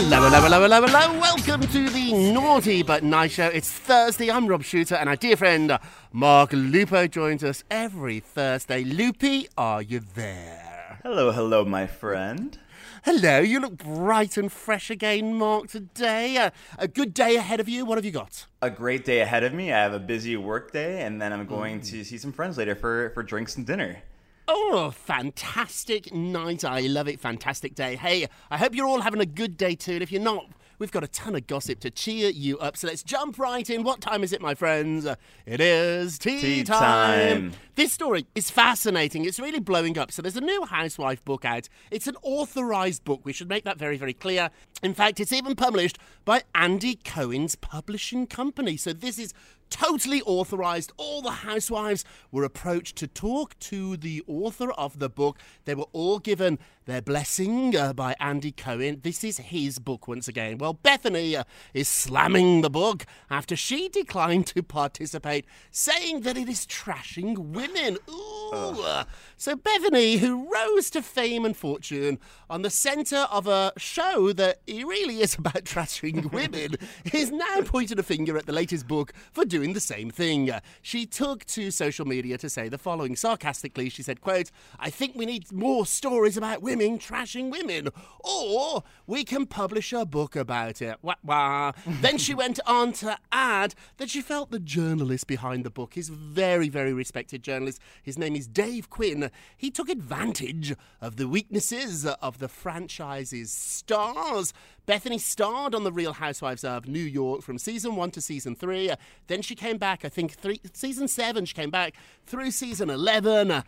Hello, 0.00 0.20
hello, 0.22 0.40
hello, 0.40 0.62
hello, 0.62 0.86
hello. 0.86 1.20
Welcome 1.20 1.60
to 1.62 1.90
the 1.90 2.32
Naughty 2.32 2.84
But 2.84 3.02
Nice 3.02 3.32
Show. 3.32 3.48
It's 3.48 3.68
Thursday. 3.68 4.30
I'm 4.30 4.46
Rob 4.46 4.62
Shooter, 4.62 4.94
and 4.94 5.08
our 5.08 5.16
dear 5.16 5.36
friend 5.36 5.76
Mark 6.12 6.52
Lupo 6.52 7.08
joins 7.08 7.42
us 7.42 7.64
every 7.68 8.20
Thursday. 8.20 8.84
Loopy, 8.84 9.48
are 9.58 9.82
you 9.82 9.98
there? 10.14 11.00
Hello, 11.02 11.32
hello, 11.32 11.64
my 11.64 11.88
friend. 11.88 12.56
Hello, 13.04 13.40
you 13.40 13.58
look 13.58 13.76
bright 13.78 14.36
and 14.36 14.52
fresh 14.52 14.88
again, 14.88 15.34
Mark, 15.34 15.66
today. 15.66 16.36
Uh, 16.36 16.50
a 16.78 16.86
good 16.86 17.12
day 17.12 17.34
ahead 17.34 17.58
of 17.58 17.68
you. 17.68 17.84
What 17.84 17.98
have 17.98 18.04
you 18.04 18.12
got? 18.12 18.46
A 18.62 18.70
great 18.70 19.04
day 19.04 19.18
ahead 19.18 19.42
of 19.42 19.52
me. 19.52 19.72
I 19.72 19.78
have 19.78 19.94
a 19.94 19.98
busy 19.98 20.36
work 20.36 20.70
day, 20.70 21.02
and 21.02 21.20
then 21.20 21.32
I'm 21.32 21.44
going 21.44 21.80
to 21.80 22.04
see 22.04 22.18
some 22.18 22.30
friends 22.30 22.56
later 22.56 22.76
for, 22.76 23.10
for 23.14 23.24
drinks 23.24 23.56
and 23.56 23.66
dinner. 23.66 24.04
Oh, 24.50 24.90
fantastic 24.90 26.12
night. 26.14 26.64
I 26.64 26.80
love 26.80 27.06
it. 27.06 27.20
Fantastic 27.20 27.74
day. 27.74 27.96
Hey, 27.96 28.26
I 28.50 28.56
hope 28.56 28.74
you're 28.74 28.86
all 28.86 29.02
having 29.02 29.20
a 29.20 29.26
good 29.26 29.58
day 29.58 29.74
too. 29.74 29.92
And 29.92 30.02
if 30.02 30.10
you're 30.10 30.22
not, 30.22 30.46
we've 30.78 30.90
got 30.90 31.04
a 31.04 31.08
ton 31.08 31.34
of 31.34 31.46
gossip 31.46 31.80
to 31.80 31.90
cheer 31.90 32.30
you 32.30 32.58
up. 32.58 32.78
So 32.78 32.86
let's 32.86 33.02
jump 33.02 33.38
right 33.38 33.68
in. 33.68 33.82
What 33.82 34.00
time 34.00 34.24
is 34.24 34.32
it, 34.32 34.40
my 34.40 34.54
friends? 34.54 35.06
It 35.44 35.60
is 35.60 36.18
tea, 36.18 36.40
Tea 36.40 36.64
time. 36.64 36.78
time. 36.78 37.52
This 37.74 37.92
story 37.92 38.24
is 38.34 38.50
fascinating. 38.50 39.26
It's 39.26 39.38
really 39.38 39.60
blowing 39.60 39.98
up. 39.98 40.10
So 40.10 40.22
there's 40.22 40.36
a 40.36 40.40
new 40.40 40.64
housewife 40.64 41.22
book 41.26 41.44
out. 41.44 41.68
It's 41.90 42.06
an 42.06 42.16
authorized 42.22 43.04
book. 43.04 43.20
We 43.24 43.34
should 43.34 43.50
make 43.50 43.64
that 43.64 43.76
very, 43.76 43.98
very 43.98 44.14
clear. 44.14 44.48
In 44.82 44.94
fact, 44.94 45.20
it's 45.20 45.32
even 45.32 45.56
published 45.56 45.98
by 46.24 46.42
Andy 46.54 46.98
Cohen's 47.04 47.54
publishing 47.54 48.26
company. 48.26 48.78
So 48.78 48.94
this 48.94 49.18
is 49.18 49.34
totally 49.70 50.22
authorized. 50.22 50.92
All 50.96 51.22
the 51.22 51.30
housewives 51.30 52.04
were 52.30 52.44
approached 52.44 52.96
to 52.96 53.06
talk 53.06 53.58
to 53.60 53.96
the 53.96 54.22
author 54.26 54.70
of 54.72 54.98
the 54.98 55.08
book. 55.08 55.38
They 55.64 55.74
were 55.74 55.86
all 55.92 56.18
given 56.18 56.58
their 56.86 57.02
blessing 57.02 57.76
uh, 57.76 57.92
by 57.92 58.16
Andy 58.18 58.50
Cohen. 58.50 59.00
This 59.02 59.22
is 59.22 59.36
his 59.38 59.78
book 59.78 60.08
once 60.08 60.26
again. 60.26 60.56
Well, 60.56 60.74
Bethenny 60.74 61.38
uh, 61.38 61.44
is 61.74 61.86
slamming 61.86 62.62
the 62.62 62.70
book 62.70 63.04
after 63.30 63.54
she 63.56 63.90
declined 63.90 64.46
to 64.48 64.62
participate, 64.62 65.44
saying 65.70 66.22
that 66.22 66.38
it 66.38 66.48
is 66.48 66.66
trashing 66.66 67.36
women. 67.36 67.98
Ooh. 68.08 68.50
uh, 68.82 69.04
So 69.36 69.54
Bethenny, 69.54 70.18
who 70.18 70.48
rose 70.50 70.88
to 70.90 71.02
fame 71.02 71.44
and 71.44 71.54
fortune 71.54 72.18
on 72.48 72.62
the 72.62 72.70
centre 72.70 73.26
of 73.30 73.46
a 73.46 73.72
show 73.76 74.32
that 74.32 74.60
really 74.66 75.20
is 75.20 75.34
about 75.34 75.64
trashing 75.64 76.32
women, 76.32 76.76
is 77.12 77.30
now 77.30 77.60
pointing 77.66 77.98
a 77.98 78.02
finger 78.02 78.38
at 78.38 78.46
the 78.46 78.52
latest 78.52 78.88
book 78.88 79.12
for 79.30 79.44
doing 79.44 79.57
the 79.66 79.80
same 79.80 80.10
thing. 80.10 80.50
She 80.82 81.04
took 81.04 81.44
to 81.46 81.70
social 81.70 82.06
media 82.06 82.38
to 82.38 82.48
say 82.48 82.68
the 82.68 82.78
following. 82.78 83.16
Sarcastically, 83.16 83.88
she 83.88 84.02
said, 84.02 84.20
quote, 84.20 84.50
I 84.78 84.90
think 84.90 85.14
we 85.14 85.26
need 85.26 85.52
more 85.52 85.84
stories 85.84 86.36
about 86.36 86.62
women 86.62 86.98
trashing 86.98 87.50
women, 87.50 87.88
or 88.20 88.84
we 89.06 89.24
can 89.24 89.46
publish 89.46 89.92
a 89.92 90.06
book 90.06 90.36
about 90.36 90.80
it. 90.80 90.98
Wah, 91.02 91.14
wah. 91.24 91.72
then 91.86 92.18
she 92.18 92.34
went 92.34 92.60
on 92.66 92.92
to 92.94 93.18
add 93.32 93.74
that 93.96 94.10
she 94.10 94.20
felt 94.20 94.50
the 94.50 94.60
journalist 94.60 95.26
behind 95.26 95.64
the 95.64 95.70
book 95.70 95.96
is 95.96 96.08
very, 96.08 96.68
very 96.68 96.92
respected 96.92 97.42
journalist. 97.42 97.80
His 98.02 98.16
name 98.16 98.36
is 98.36 98.46
Dave 98.46 98.88
Quinn. 98.88 99.30
He 99.56 99.70
took 99.70 99.88
advantage 99.88 100.74
of 101.00 101.16
the 101.16 101.28
weaknesses 101.28 102.06
of 102.06 102.38
the 102.38 102.48
franchise's 102.48 103.50
stars. 103.50 104.52
Bethenny 104.88 105.20
starred 105.20 105.74
on 105.74 105.84
The 105.84 105.92
Real 105.92 106.14
Housewives 106.14 106.64
of 106.64 106.88
New 106.88 106.98
York 106.98 107.42
from 107.42 107.58
season 107.58 107.94
one 107.94 108.10
to 108.12 108.22
season 108.22 108.54
three. 108.54 108.90
Then 109.26 109.42
she 109.42 109.54
came 109.54 109.76
back, 109.76 110.02
I 110.02 110.08
think, 110.08 110.32
three, 110.32 110.62
season 110.72 111.08
seven, 111.08 111.44
she 111.44 111.52
came 111.52 111.68
back 111.68 111.92
through 112.24 112.52
season 112.52 112.88
11. 112.88 113.64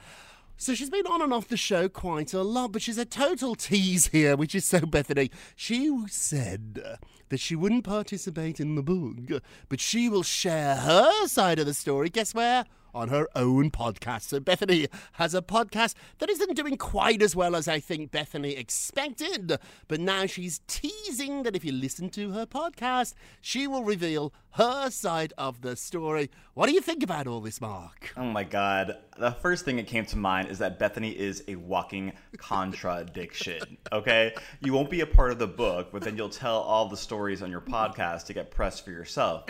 So 0.56 0.74
she's 0.74 0.88
been 0.88 1.06
on 1.06 1.20
and 1.20 1.30
off 1.30 1.46
the 1.46 1.58
show 1.58 1.90
quite 1.90 2.32
a 2.32 2.42
lot, 2.42 2.72
but 2.72 2.80
she's 2.80 2.96
a 2.96 3.04
total 3.04 3.54
tease 3.54 4.06
here, 4.06 4.34
which 4.34 4.54
is 4.54 4.64
so 4.64 4.80
Bethenny. 4.80 5.30
She 5.56 5.94
said 6.08 6.82
uh, 6.82 6.96
that 7.28 7.38
she 7.38 7.54
wouldn't 7.54 7.84
participate 7.84 8.58
in 8.58 8.74
the 8.74 8.82
book, 8.82 9.42
but 9.68 9.78
she 9.78 10.08
will 10.08 10.22
share 10.22 10.76
her 10.76 11.26
side 11.26 11.58
of 11.58 11.66
the 11.66 11.74
story. 11.74 12.08
Guess 12.08 12.32
where? 12.32 12.64
On 12.94 13.08
her 13.08 13.28
own 13.36 13.70
podcast. 13.70 14.22
So 14.22 14.40
Bethenny 14.40 14.88
has 15.12 15.34
a 15.34 15.42
podcast 15.42 15.94
that 16.18 16.30
isn't 16.30 16.56
doing 16.56 16.76
quite 16.76 17.22
as 17.22 17.36
well 17.36 17.54
as 17.54 17.68
I 17.68 17.80
think 17.80 18.10
Bethenny 18.10 18.58
expected, 18.58 19.58
but 19.88 20.00
now 20.00 20.26
she's 20.26 20.60
teasing 20.66 21.42
that 21.44 21.54
if 21.56 21.64
you 21.64 21.72
listen 21.72 22.10
to 22.10 22.32
her 22.32 22.46
podcast, 22.46 23.14
she 23.40 23.66
will 23.66 23.84
reveal 23.84 24.32
her 24.54 24.90
side 24.90 25.32
of 25.38 25.60
the 25.60 25.76
story. 25.76 26.30
What 26.54 26.66
do 26.66 26.72
you 26.72 26.80
think 26.80 27.02
about 27.02 27.26
all 27.26 27.40
this, 27.40 27.60
Mark? 27.60 28.12
Oh 28.16 28.24
my 28.24 28.42
god. 28.44 28.96
The 29.16 29.30
first 29.30 29.64
thing 29.64 29.76
that 29.76 29.86
came 29.86 30.06
to 30.06 30.18
mind 30.18 30.48
is 30.48 30.58
that 30.58 30.78
Bethenny 30.80 31.14
is 31.14 31.44
a 31.46 31.56
walking 31.56 32.12
contradiction. 32.38 33.60
Okay? 33.92 34.34
You 34.60 34.72
won't 34.72 34.88
be 34.88 35.00
a 35.00 35.06
part 35.06 35.32
of 35.32 35.38
the 35.40 35.48
book, 35.48 35.88
but 35.90 36.02
then 36.02 36.16
you'll 36.16 36.28
tell 36.28 36.58
all 36.60 36.88
the 36.88 36.96
stories 36.96 37.42
on 37.42 37.50
your 37.50 37.60
podcast 37.60 38.26
to 38.26 38.32
get 38.32 38.50
press 38.52 38.78
for 38.78 38.90
yourself. 38.90 39.46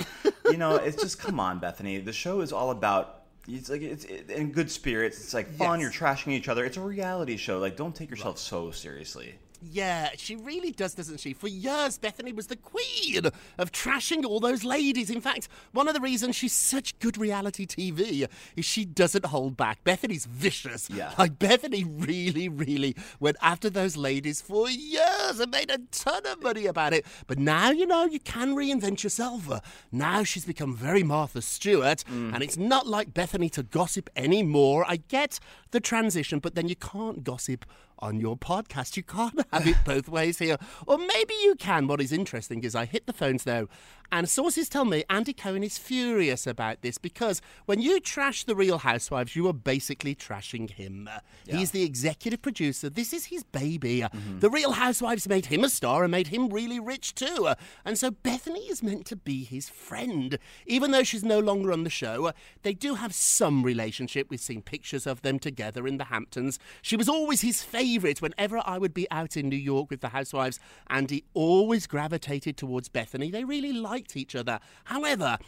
You 0.47 0.57
know, 0.57 0.77
it's 0.77 1.01
just 1.01 1.19
come 1.19 1.39
on, 1.39 1.61
Bethenny. 1.61 2.03
The 2.03 2.13
show 2.13 2.41
is 2.41 2.53
all 2.53 2.71
about 2.71 3.20
it's 3.49 3.69
like 3.69 3.83
it's 3.83 4.05
it, 4.05 4.31
in 4.31 4.53
good 4.53 4.71
spirits. 4.71 5.19
It's 5.19 5.35
like 5.35 5.51
fun. 5.55 5.81
Yes. 5.81 5.99
You're 6.01 6.09
trashing 6.09 6.33
each 6.33 6.49
other. 6.49 6.65
It's 6.65 6.77
a 6.77 6.81
reality 6.81 7.37
show. 7.37 7.59
Like, 7.59 7.77
don't 7.77 7.95
take 7.95 8.11
yourself 8.11 8.39
so 8.39 8.71
seriously. 8.71 9.35
Yeah, 9.63 10.11
she 10.17 10.37
really 10.37 10.71
does, 10.71 10.95
doesn't 10.95 11.21
she? 11.21 11.33
For 11.35 11.49
years, 11.49 11.99
Bethenny 11.99 12.35
was 12.35 12.47
the 12.47 12.57
queen 12.57 13.27
of 13.59 13.73
trashing 13.73 14.25
all 14.25 14.41
those 14.41 14.65
ladies. 14.65 15.11
In 15.11 15.21
fact, 15.21 15.49
one 15.73 15.87
of 15.87 15.95
the 15.95 16.01
reasons 16.01 16.37
she's 16.37 16.53
such 16.53 16.99
good 16.99 17.19
reality 17.19 17.67
TV 17.67 18.27
is 18.57 18.65
she 18.65 18.85
doesn't 18.85 19.27
hold 19.27 19.57
back. 19.57 19.85
Bethenny's 19.85 20.25
vicious. 20.25 20.89
Yeah. 20.89 21.13
Like, 21.19 21.39
Bethenny 21.39 21.85
really, 21.87 22.49
really 22.49 22.97
went 23.19 23.37
after 23.43 23.69
those 23.69 23.97
ladies 23.97 24.41
for 24.41 24.71
years 24.71 25.41
and 25.41 25.51
made 25.51 25.71
a 25.71 25.79
ton 25.91 26.27
of 26.27 26.43
money 26.43 26.67
about 26.67 26.95
it. 26.95 27.05
But 27.27 27.39
now, 27.39 27.71
you 27.71 27.87
know, 27.87 28.07
you 28.07 28.21
can 28.21 28.55
reinvent 28.55 29.03
yourself. 29.03 29.49
Now 29.93 30.25
she's 30.25 30.45
become 30.45 30.75
very 30.75 31.03
Martha 31.03 31.43
Stewart, 31.43 32.05
mm. 32.11 32.33
and 32.33 32.43
it's 32.43 32.57
not 32.57 32.87
like 32.87 33.13
Bethenny 33.13 33.51
to 33.53 33.63
gossip 33.63 34.09
anymore. 34.17 34.85
I 34.89 34.97
get 34.97 35.39
the 35.71 35.81
transition, 35.81 36.39
but 36.39 36.55
then 36.55 36.69
you 36.69 36.77
can't 36.77 37.23
gossip 37.23 37.67
on 38.01 38.21
your 38.21 38.37
podcast. 38.37 38.97
You 38.97 39.03
can't 39.03 39.41
have 39.53 39.67
it 39.67 39.77
both 39.85 40.09
ways 40.09 40.39
here. 40.39 40.57
Or 40.87 40.99
maybe 40.99 41.35
you 41.43 41.55
can. 41.57 41.87
What 41.87 42.01
is 42.01 42.13
interesting 42.13 42.63
is 42.65 42.75
I 42.75 42.85
hit 42.85 43.07
the 43.07 43.13
phones 43.13 43.47
now, 43.47 43.67
and 44.13 44.29
sources 44.29 44.69
tell 44.69 44.85
me 44.85 45.05
Andy 45.09 45.33
Cohen 45.33 45.63
is 45.63 45.79
furious 45.79 46.47
about 46.47 46.83
this 46.83 46.99
because 46.99 47.41
when 47.67 47.81
you 47.81 48.01
trash 48.01 48.45
The 48.45 48.57
Real 48.57 48.79
Housewives, 48.79 49.37
you 49.37 49.47
are 49.49 49.53
basically 49.53 50.15
trashing 50.15 50.71
him. 50.71 51.09
He's 51.47 51.71
the 51.73 51.83
executive 51.83 52.43
producer. 52.43 52.89
This 52.89 53.13
is 53.13 53.27
his 53.27 53.43
baby. 53.45 54.01
Mm-hmm. 54.01 54.39
The 54.41 54.51
Real 54.51 54.73
Housewives 54.73 55.29
made 55.29 55.47
him 55.47 55.65
a 55.65 55.69
star 55.69 56.05
and 56.05 56.11
made 56.11 56.29
him 56.29 56.49
really 56.49 56.81
rich 56.81 57.15
too. 57.15 57.49
And 57.85 57.99
so 57.99 58.11
Bethenny 58.11 58.71
is 58.71 58.83
meant 58.83 59.07
to 59.07 59.17
be 59.17 59.45
his 59.45 59.69
friend. 59.69 60.39
Even 60.67 60.91
though 60.91 61.03
she's 61.03 61.25
no 61.25 61.39
longer 61.39 61.73
on 61.73 61.85
the 61.85 61.91
show, 61.91 62.33
they 62.63 62.75
do 62.75 62.95
have 62.95 63.15
some 63.15 63.63
relationship. 63.63 64.29
We've 64.31 64.41
seen 64.41 64.63
pictures 64.63 65.07
of 65.07 65.23
them 65.23 65.39
together 65.39 65.87
in 65.87 65.99
the 65.99 66.05
Hamptons. 66.05 66.59
She 66.83 66.97
was 66.97 67.09
always 67.09 67.41
his 67.41 67.63
favourite 67.63 68.23
whenever 68.23 68.63
I 68.65 68.79
would 68.79 68.95
be 68.95 69.11
out 69.11 69.37
in 69.37 69.49
New 69.49 69.57
York 69.57 69.91
with 69.91 70.01
the 70.01 70.09
housewives, 70.09 70.59
Andy 70.89 71.25
always 71.35 71.87
gravitated 71.87 72.57
towards 72.57 72.89
Bethenny. 72.89 73.31
They 73.31 73.45
really 73.45 73.73
liked 73.73 74.00
each 74.17 74.35
other. 74.35 74.61
However, 74.85 75.39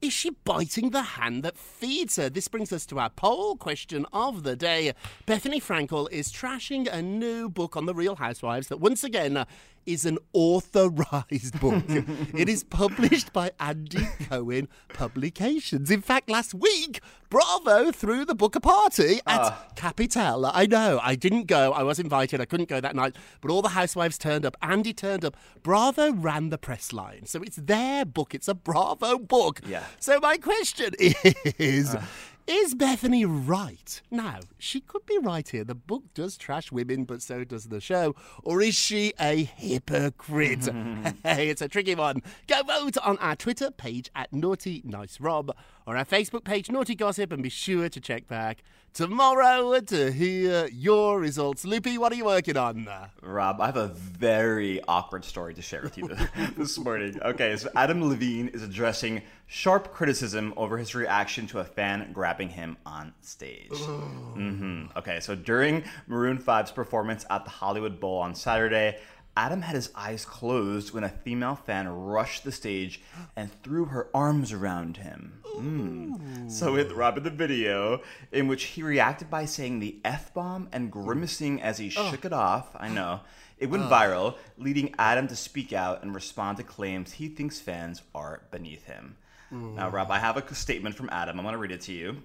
is 0.00 0.12
she 0.14 0.30
biting 0.30 0.90
the 0.90 1.02
hand 1.02 1.42
that 1.42 1.58
feeds 1.58 2.16
her? 2.16 2.30
This 2.30 2.48
brings 2.48 2.72
us 2.72 2.86
to 2.86 2.98
our 2.98 3.10
poll 3.10 3.56
question 3.56 4.06
of 4.14 4.44
the 4.44 4.56
day. 4.56 4.94
Bethenny 5.26 5.62
Frankel 5.62 6.10
is 6.10 6.32
trashing 6.32 6.90
a 6.90 7.02
new 7.02 7.50
book 7.50 7.76
on 7.76 7.84
the 7.84 7.94
Real 7.94 8.16
Housewives 8.16 8.68
that 8.68 8.80
once 8.80 9.04
again 9.04 9.44
is 9.92 10.06
an 10.06 10.18
authorized 10.32 11.58
book. 11.60 11.82
it 11.88 12.48
is 12.48 12.62
published 12.62 13.32
by 13.32 13.50
Andy 13.58 14.06
Cohen 14.28 14.68
Publications. 14.94 15.90
In 15.90 16.00
fact, 16.00 16.30
last 16.30 16.54
week, 16.54 17.00
Bravo 17.28 17.90
threw 17.90 18.24
the 18.24 18.34
book 18.34 18.54
a 18.56 18.60
party 18.60 19.20
at 19.26 19.40
ah. 19.40 19.66
Capital. 19.76 20.46
I 20.46 20.66
know, 20.66 21.00
I 21.02 21.14
didn't 21.14 21.46
go. 21.46 21.72
I 21.72 21.82
was 21.82 21.98
invited. 21.98 22.40
I 22.40 22.44
couldn't 22.44 22.68
go 22.68 22.80
that 22.80 22.94
night, 22.94 23.16
but 23.40 23.50
all 23.50 23.62
the 23.62 23.70
housewives 23.70 24.18
turned 24.18 24.46
up. 24.46 24.56
Andy 24.62 24.92
turned 24.92 25.24
up. 25.24 25.36
Bravo 25.62 26.12
ran 26.12 26.50
the 26.50 26.58
press 26.58 26.92
line. 26.92 27.26
So 27.26 27.42
it's 27.42 27.56
their 27.56 28.04
book. 28.04 28.34
It's 28.34 28.48
a 28.48 28.54
Bravo 28.54 29.18
book. 29.18 29.60
Yeah. 29.66 29.84
So 29.98 30.18
my 30.20 30.38
question 30.38 30.92
is 30.98 31.94
ah. 31.96 32.06
Is 32.46 32.74
Bethenny 32.74 33.24
right? 33.28 34.02
Now, 34.10 34.40
she 34.58 34.80
could 34.80 35.06
be 35.06 35.18
right 35.18 35.48
here. 35.48 35.62
The 35.62 35.74
book 35.74 36.02
does 36.14 36.36
trash 36.36 36.72
women, 36.72 37.04
but 37.04 37.22
so 37.22 37.44
does 37.44 37.66
the 37.66 37.80
show. 37.80 38.16
Or 38.42 38.60
is 38.60 38.74
she 38.74 39.12
a 39.20 39.44
hypocrite? 39.44 40.64
hey, 41.22 41.48
it's 41.48 41.62
a 41.62 41.68
tricky 41.68 41.94
one. 41.94 42.22
Go 42.48 42.62
vote 42.62 42.96
on 42.98 43.18
our 43.18 43.36
Twitter 43.36 43.70
page 43.70 44.10
at 44.16 44.32
Naughty 44.32 44.82
Nice 44.84 45.20
Rob 45.20 45.54
or 45.86 45.96
our 45.96 46.04
Facebook 46.04 46.44
page, 46.44 46.70
Naughty 46.70 46.94
Gossip, 46.94 47.32
and 47.32 47.42
be 47.42 47.48
sure 47.48 47.88
to 47.88 48.00
check 48.00 48.26
back 48.26 48.62
tomorrow 48.92 49.80
to 49.80 50.12
hear 50.12 50.68
your 50.72 51.20
results. 51.20 51.64
Loopy, 51.64 51.98
what 51.98 52.12
are 52.12 52.16
you 52.16 52.24
working 52.24 52.56
on? 52.56 52.88
Rob, 53.22 53.60
I 53.60 53.66
have 53.66 53.76
a 53.76 53.88
very 53.88 54.80
awkward 54.88 55.24
story 55.24 55.54
to 55.54 55.62
share 55.62 55.82
with 55.82 55.96
you 55.96 56.08
this 56.56 56.78
morning. 56.78 57.20
Okay, 57.22 57.56
so 57.56 57.68
Adam 57.76 58.08
Levine 58.08 58.48
is 58.48 58.62
addressing 58.62 59.22
sharp 59.46 59.92
criticism 59.92 60.52
over 60.56 60.78
his 60.78 60.94
reaction 60.94 61.46
to 61.48 61.60
a 61.60 61.64
fan 61.64 62.10
grabbing 62.12 62.48
him 62.48 62.76
on 62.84 63.12
stage. 63.20 63.70
hmm 63.72 64.84
Okay, 64.96 65.20
so 65.20 65.34
during 65.34 65.84
Maroon 66.06 66.38
5's 66.38 66.70
performance 66.72 67.24
at 67.30 67.44
the 67.44 67.50
Hollywood 67.50 68.00
Bowl 68.00 68.18
on 68.18 68.34
Saturday, 68.34 68.98
Adam 69.36 69.62
had 69.62 69.74
his 69.74 69.90
eyes 69.94 70.24
closed 70.24 70.92
when 70.92 71.04
a 71.04 71.08
female 71.08 71.54
fan 71.54 71.88
rushed 71.88 72.44
the 72.44 72.52
stage 72.52 73.00
and 73.36 73.50
threw 73.62 73.86
her 73.86 74.08
arms 74.12 74.52
around 74.52 74.96
him. 74.98 75.40
Mm. 75.56 76.50
So 76.50 76.72
with 76.72 76.92
Rob 76.92 77.16
in 77.16 77.22
the 77.22 77.30
video, 77.30 78.02
in 78.32 78.48
which 78.48 78.64
he 78.64 78.82
reacted 78.82 79.30
by 79.30 79.44
saying 79.44 79.78
the 79.78 80.00
F 80.04 80.34
bomb 80.34 80.68
and 80.72 80.90
grimacing 80.90 81.62
as 81.62 81.78
he 81.78 81.88
shook 81.88 82.24
it 82.24 82.32
off, 82.32 82.70
I 82.74 82.88
know. 82.98 83.20
It 83.58 83.68
went 83.68 83.84
viral, 83.84 84.36
leading 84.56 84.94
Adam 84.98 85.28
to 85.28 85.36
speak 85.36 85.74
out 85.74 86.02
and 86.02 86.14
respond 86.14 86.56
to 86.56 86.62
claims 86.62 87.12
he 87.12 87.28
thinks 87.28 87.60
fans 87.60 88.00
are 88.14 88.42
beneath 88.50 88.84
him. 88.84 89.16
Now, 89.50 89.90
Rob, 89.90 90.10
I 90.10 90.18
have 90.18 90.36
a 90.36 90.54
statement 90.54 90.94
from 90.94 91.10
Adam. 91.12 91.38
I'm 91.38 91.44
going 91.44 91.54
to 91.54 91.58
read 91.58 91.72
it 91.72 91.80
to 91.82 91.92
you, 91.92 92.22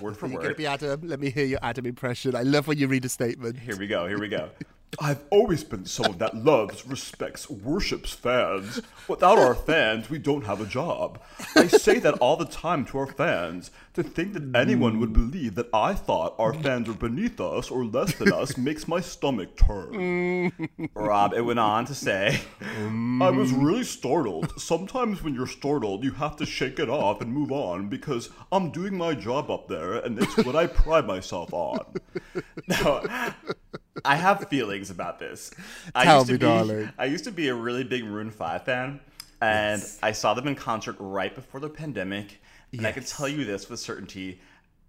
word 0.00 0.16
for 0.18 0.26
you 0.26 0.34
word. 0.34 0.56
be 0.56 0.66
Adam? 0.66 1.02
Let 1.04 1.20
me 1.20 1.30
hear 1.30 1.44
your 1.44 1.58
Adam 1.62 1.86
impression. 1.86 2.34
I 2.34 2.42
love 2.42 2.66
when 2.66 2.78
you 2.78 2.88
read 2.88 3.04
a 3.04 3.08
statement. 3.08 3.58
Here 3.58 3.76
we 3.76 3.86
go. 3.86 4.08
Here 4.08 4.18
we 4.18 4.28
go. 4.28 4.50
I've 5.00 5.22
always 5.30 5.64
been 5.64 5.86
someone 5.86 6.18
that 6.18 6.36
loves, 6.36 6.86
respects, 6.86 7.48
worships 7.48 8.12
fans. 8.12 8.82
Without 9.08 9.38
our 9.38 9.54
fans, 9.54 10.10
we 10.10 10.18
don't 10.18 10.44
have 10.44 10.60
a 10.60 10.66
job. 10.66 11.20
I 11.56 11.66
say 11.66 11.98
that 12.00 12.18
all 12.18 12.36
the 12.36 12.44
time 12.44 12.84
to 12.86 12.98
our 12.98 13.06
fans. 13.06 13.70
To 13.94 14.02
think 14.02 14.32
that 14.34 14.54
anyone 14.54 15.00
would 15.00 15.12
believe 15.12 15.54
that 15.56 15.68
I 15.72 15.92
thought 15.92 16.34
our 16.38 16.54
fans 16.54 16.88
were 16.88 16.94
beneath 16.94 17.40
us 17.40 17.70
or 17.70 17.84
less 17.84 18.14
than 18.14 18.32
us 18.32 18.56
makes 18.56 18.88
my 18.88 19.00
stomach 19.00 19.56
turn. 19.56 20.50
Rob, 20.94 21.34
it 21.34 21.42
went 21.42 21.58
on 21.58 21.84
to 21.86 21.94
say, 21.94 22.40
I 22.60 23.30
was 23.30 23.52
really 23.52 23.84
startled. 23.84 24.58
Sometimes 24.60 25.22
when 25.22 25.34
you're 25.34 25.46
startled, 25.46 26.04
you 26.04 26.12
have 26.12 26.36
to 26.36 26.46
shake 26.46 26.78
it 26.78 26.88
off 26.88 27.20
and 27.20 27.32
move 27.32 27.52
on 27.52 27.88
because 27.88 28.30
I'm 28.50 28.70
doing 28.70 28.96
my 28.96 29.14
job 29.14 29.50
up 29.50 29.68
there 29.68 29.94
and 29.94 30.18
it's 30.18 30.36
what 30.38 30.56
I 30.56 30.66
pride 30.66 31.06
myself 31.06 31.52
on. 31.52 31.84
No, 32.68 33.06
I 34.04 34.16
have 34.16 34.48
feelings 34.48 34.90
about 34.90 35.18
this. 35.18 35.50
I 35.94 36.04
Tell 36.04 36.18
used 36.18 36.26
to 36.26 36.32
me, 36.32 36.38
be, 36.38 36.44
darling. 36.44 36.92
I 36.98 37.04
used 37.06 37.24
to 37.24 37.32
be 37.32 37.48
a 37.48 37.54
really 37.54 37.84
big 37.84 38.04
Maroon 38.04 38.30
Five 38.30 38.64
fan, 38.64 39.00
and 39.40 39.82
I 40.02 40.12
saw 40.12 40.34
them 40.34 40.48
in 40.48 40.54
concert 40.54 40.96
right 40.98 41.34
before 41.34 41.60
the 41.60 41.68
pandemic. 41.68 42.40
And 42.72 42.86
I 42.86 42.92
can 42.92 43.04
tell 43.04 43.28
you 43.28 43.44
this 43.44 43.68
with 43.68 43.80
certainty: 43.80 44.40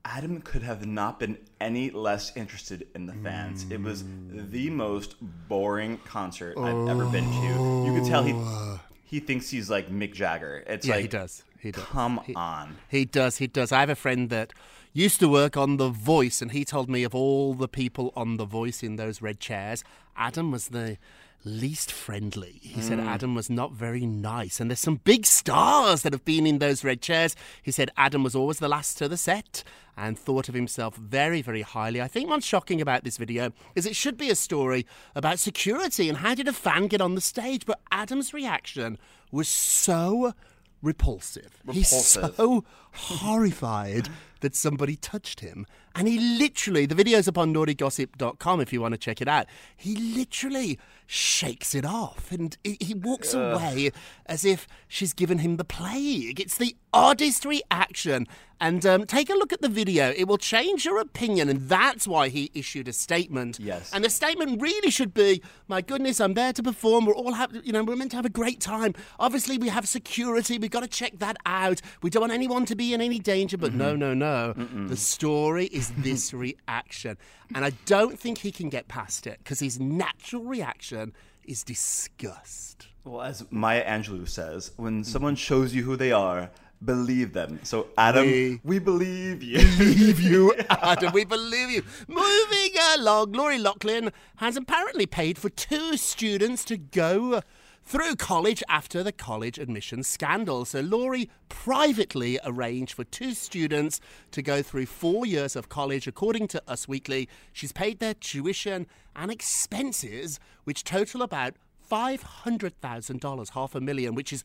Adam 0.06 0.42
could 0.42 0.64
have 0.64 0.86
not 0.86 1.20
been 1.20 1.38
any 1.60 1.90
less 1.90 2.36
interested 2.36 2.88
in 2.96 3.06
the 3.06 3.14
fans. 3.14 3.66
It 3.70 3.82
was 3.82 4.04
the 4.30 4.70
most 4.70 5.16
boring 5.48 5.98
concert 6.06 6.58
I've 6.58 6.88
ever 6.88 7.06
been 7.06 7.26
to. 7.26 7.84
You 7.86 8.00
could 8.00 8.10
tell 8.10 8.24
he 8.24 8.34
oh. 8.34 8.80
he 9.04 9.20
thinks 9.20 9.50
he's 9.50 9.70
like 9.70 9.90
Mick 9.90 10.14
Jagger. 10.14 10.64
It's 10.66 10.86
Yeah, 10.88 10.96
like 10.96 11.02
he 11.04 11.08
does. 11.08 11.44
He 11.60 11.72
does. 11.72 11.84
Come 11.84 12.20
He- 12.26 12.36
on. 12.36 12.78
He 12.90 13.06
does. 13.06 13.38
He 13.38 13.48
does. 13.48 13.72
I 13.72 13.80
have 13.80 13.90
a 13.90 13.96
friend 13.96 14.30
that 14.30 14.54
used 14.94 15.20
to 15.20 15.28
work 15.28 15.58
on 15.58 15.78
The 15.78 15.90
Voice, 15.90 16.42
and 16.42 16.52
he 16.52 16.64
told 16.64 16.90
me 16.90 17.04
of 17.04 17.16
all 17.16 17.54
the 17.56 17.68
people 17.68 18.14
on 18.16 18.38
The 18.38 18.46
Voice 18.46 18.84
in 18.84 18.96
those 18.96 19.22
red 19.22 19.40
chairs, 19.40 19.84
Adam 20.16 20.52
was 20.52 20.68
the 20.70 20.98
least 21.46 21.92
friendly. 21.92 22.60
He 22.62 22.82
said 22.82 23.00
Mm. 23.00 23.08
Adam 23.08 23.36
was 23.36 23.50
not 23.50 23.74
very 23.74 24.06
nice, 24.06 24.60
and 24.60 24.70
there's 24.70 24.80
some 24.80 25.02
big 25.04 25.26
stars 25.26 26.04
that 26.04 26.14
have 26.14 26.24
been 26.24 26.48
in 26.48 26.60
those 26.60 26.84
red 26.84 27.02
chairs. 27.02 27.36
He 27.62 27.72
said 27.72 27.92
Adam 27.98 28.24
was 28.24 28.36
always 28.36 28.60
the 28.60 28.70
last 28.70 28.98
to 29.00 29.10
the 29.10 29.18
set 29.18 29.64
and 29.98 30.18
thought 30.18 30.48
of 30.48 30.56
himself 30.56 30.96
very, 30.96 31.42
very 31.42 31.62
highly. 31.62 32.02
I 32.02 32.08
think 32.08 32.30
what's 32.30 32.46
shocking 32.46 32.80
about 32.80 33.04
this 33.04 33.18
video 33.18 33.52
is 33.76 33.86
it 33.86 33.96
should 33.96 34.18
be 34.18 34.30
a 34.30 34.36
story 34.36 34.86
about 35.16 35.40
security 35.40 36.08
and 36.08 36.20
how 36.20 36.34
did 36.34 36.48
a 36.48 36.54
fan 36.54 36.88
get 36.88 37.02
on 37.02 37.16
the 37.16 37.22
stage, 37.22 37.66
but 37.66 37.82
Adam's 37.92 38.34
reaction 38.34 38.98
was 39.32 39.50
so 39.50 40.34
repulsive. 40.82 41.62
He's 41.72 41.90
so 41.90 42.64
horrified 42.94 44.10
that 44.44 44.56
somebody 44.56 44.96
touched 44.96 45.40
him. 45.40 45.66
And 45.96 46.08
he 46.08 46.20
literally, 46.20 46.86
the 46.86 46.96
video's 46.96 47.28
up 47.28 47.38
on 47.38 47.54
naughtygossip.com 47.54 48.62
if 48.62 48.74
you 48.74 48.82
want 48.82 48.94
to 48.94 48.98
check 48.98 49.22
it 49.22 49.28
out. 49.28 49.46
He 49.76 49.96
literally 49.96 50.80
shakes 51.06 51.76
it 51.76 51.86
off 51.86 52.32
and 52.32 52.58
he, 52.64 52.94
walks 52.96 53.34
away 53.34 53.92
as 54.26 54.44
if 54.44 54.68
she's 54.88 55.14
given 55.14 55.40
him 55.40 55.58
the 55.58 55.64
plague. 55.64 56.40
It's 56.40 56.58
the 56.58 56.76
oddest 56.92 57.46
reaction. 57.46 58.28
And 58.60 58.86
um, 58.86 59.06
take 59.06 59.30
a 59.30 59.34
look 59.34 59.52
at 59.52 59.62
the 59.62 59.70
video. 59.70 60.14
It 60.16 60.28
will 60.28 60.38
change 60.38 60.86
your 60.86 60.98
opinion. 61.00 61.50
And 61.50 61.68
that's 61.68 62.08
why 62.08 62.30
he 62.30 62.50
issued 62.54 62.88
a 62.88 62.94
statement. 62.94 63.60
Yes. 63.60 63.92
And 63.94 64.04
the 64.04 64.10
statement 64.10 64.62
really 64.62 64.90
should 64.90 65.14
be 65.14 65.44
My 65.68 65.82
goodness, 65.82 66.20
I'm 66.22 66.34
there 66.34 66.54
to 66.54 66.64
perform. 66.64 67.06
We're 67.06 67.16
all, 67.16 67.34
have, 67.34 67.54
you 67.64 67.74
know, 67.74 67.84
we're 67.84 67.98
meant 67.98 68.12
to 68.12 68.18
have 68.18 68.26
a 68.26 68.30
great 68.30 68.62
time. 68.62 68.94
Obviously, 69.20 69.58
we 69.58 69.68
have 69.70 69.88
security. 69.88 70.58
We've 70.58 70.72
got 70.72 70.82
to 70.82 70.88
check 70.88 71.20
that 71.20 71.38
out. 71.46 71.82
We 72.02 72.10
don't 72.10 72.22
want 72.22 72.34
anyone 72.34 72.66
to 72.66 72.76
be 72.76 72.83
in 72.92 73.02
any 73.02 73.20
danger. 73.20 73.58
But 73.58 73.74
no, 73.74 73.92
mm-hmm. 73.92 74.20
no, 74.20 74.54
no. 74.54 74.88
The 74.88 74.98
story 74.98 75.68
is 75.68 75.92
this 75.98 76.34
reaction. 76.34 77.18
And 77.54 77.64
I 77.64 77.72
don't 77.86 78.20
think 78.20 78.40
he 78.40 78.52
can 78.52 78.70
get 78.70 78.88
past 78.88 79.28
it 79.28 79.38
because 79.38 79.60
his 79.60 79.80
natural 79.80 80.44
reaction 80.44 81.14
is 81.46 81.64
disgust. 81.64 82.88
Well, 83.04 83.22
as 83.22 83.46
Maya 83.52 83.86
Angelou 83.86 84.28
says, 84.28 84.72
when 84.78 85.04
mm. 85.04 85.06
someone 85.06 85.36
shows 85.36 85.76
you 85.76 85.84
who 85.84 85.96
they 85.96 86.12
are, 86.12 86.50
believe 86.84 87.34
them. 87.34 87.60
So, 87.64 87.88
Adam, 87.98 88.26
We- 88.26 88.60
we, 88.64 88.80
believe 88.80 89.44
you. 89.44 89.60
believe 89.78 90.20
you, 90.20 90.54
Adam. 90.70 91.14
We 91.14 91.26
believe 91.26 91.70
you. 91.70 91.84
Moving 92.08 92.72
along, 92.96 93.34
Lori 93.34 93.58
Loughlin 93.58 94.12
has 94.38 94.58
apparently 94.58 95.06
paid 95.06 95.38
for 95.38 95.50
two 95.50 95.98
students 95.98 96.64
to 96.66 96.78
go 96.78 97.42
through 97.86 98.16
college 98.16 98.64
after 98.70 99.04
the 99.04 99.12
college 99.12 99.60
admissions 99.60 100.08
scandal. 100.08 100.66
So, 100.66 100.80
Lori 100.80 101.30
privately 101.50 102.40
arranged 102.44 102.94
for 102.94 103.04
two 103.04 103.34
students 103.34 104.00
to 104.32 104.42
go 104.42 104.62
through 104.62 104.86
four 104.86 105.26
years 105.26 105.56
of 105.56 105.70
college. 105.70 106.08
According 106.08 106.48
to 106.50 106.64
Us 106.68 106.88
Weekly, 106.88 107.28
she's 107.52 107.72
paid 107.72 108.00
their 108.00 108.14
tuition 108.14 108.88
and 109.16 109.32
expenses, 109.32 110.40
which 110.64 110.84
total 110.84 111.22
about 111.22 111.56
$500,000, 111.90 113.50
half 113.50 113.76
a 113.76 113.82
million, 113.82 114.16
which 114.16 114.34
is 114.34 114.44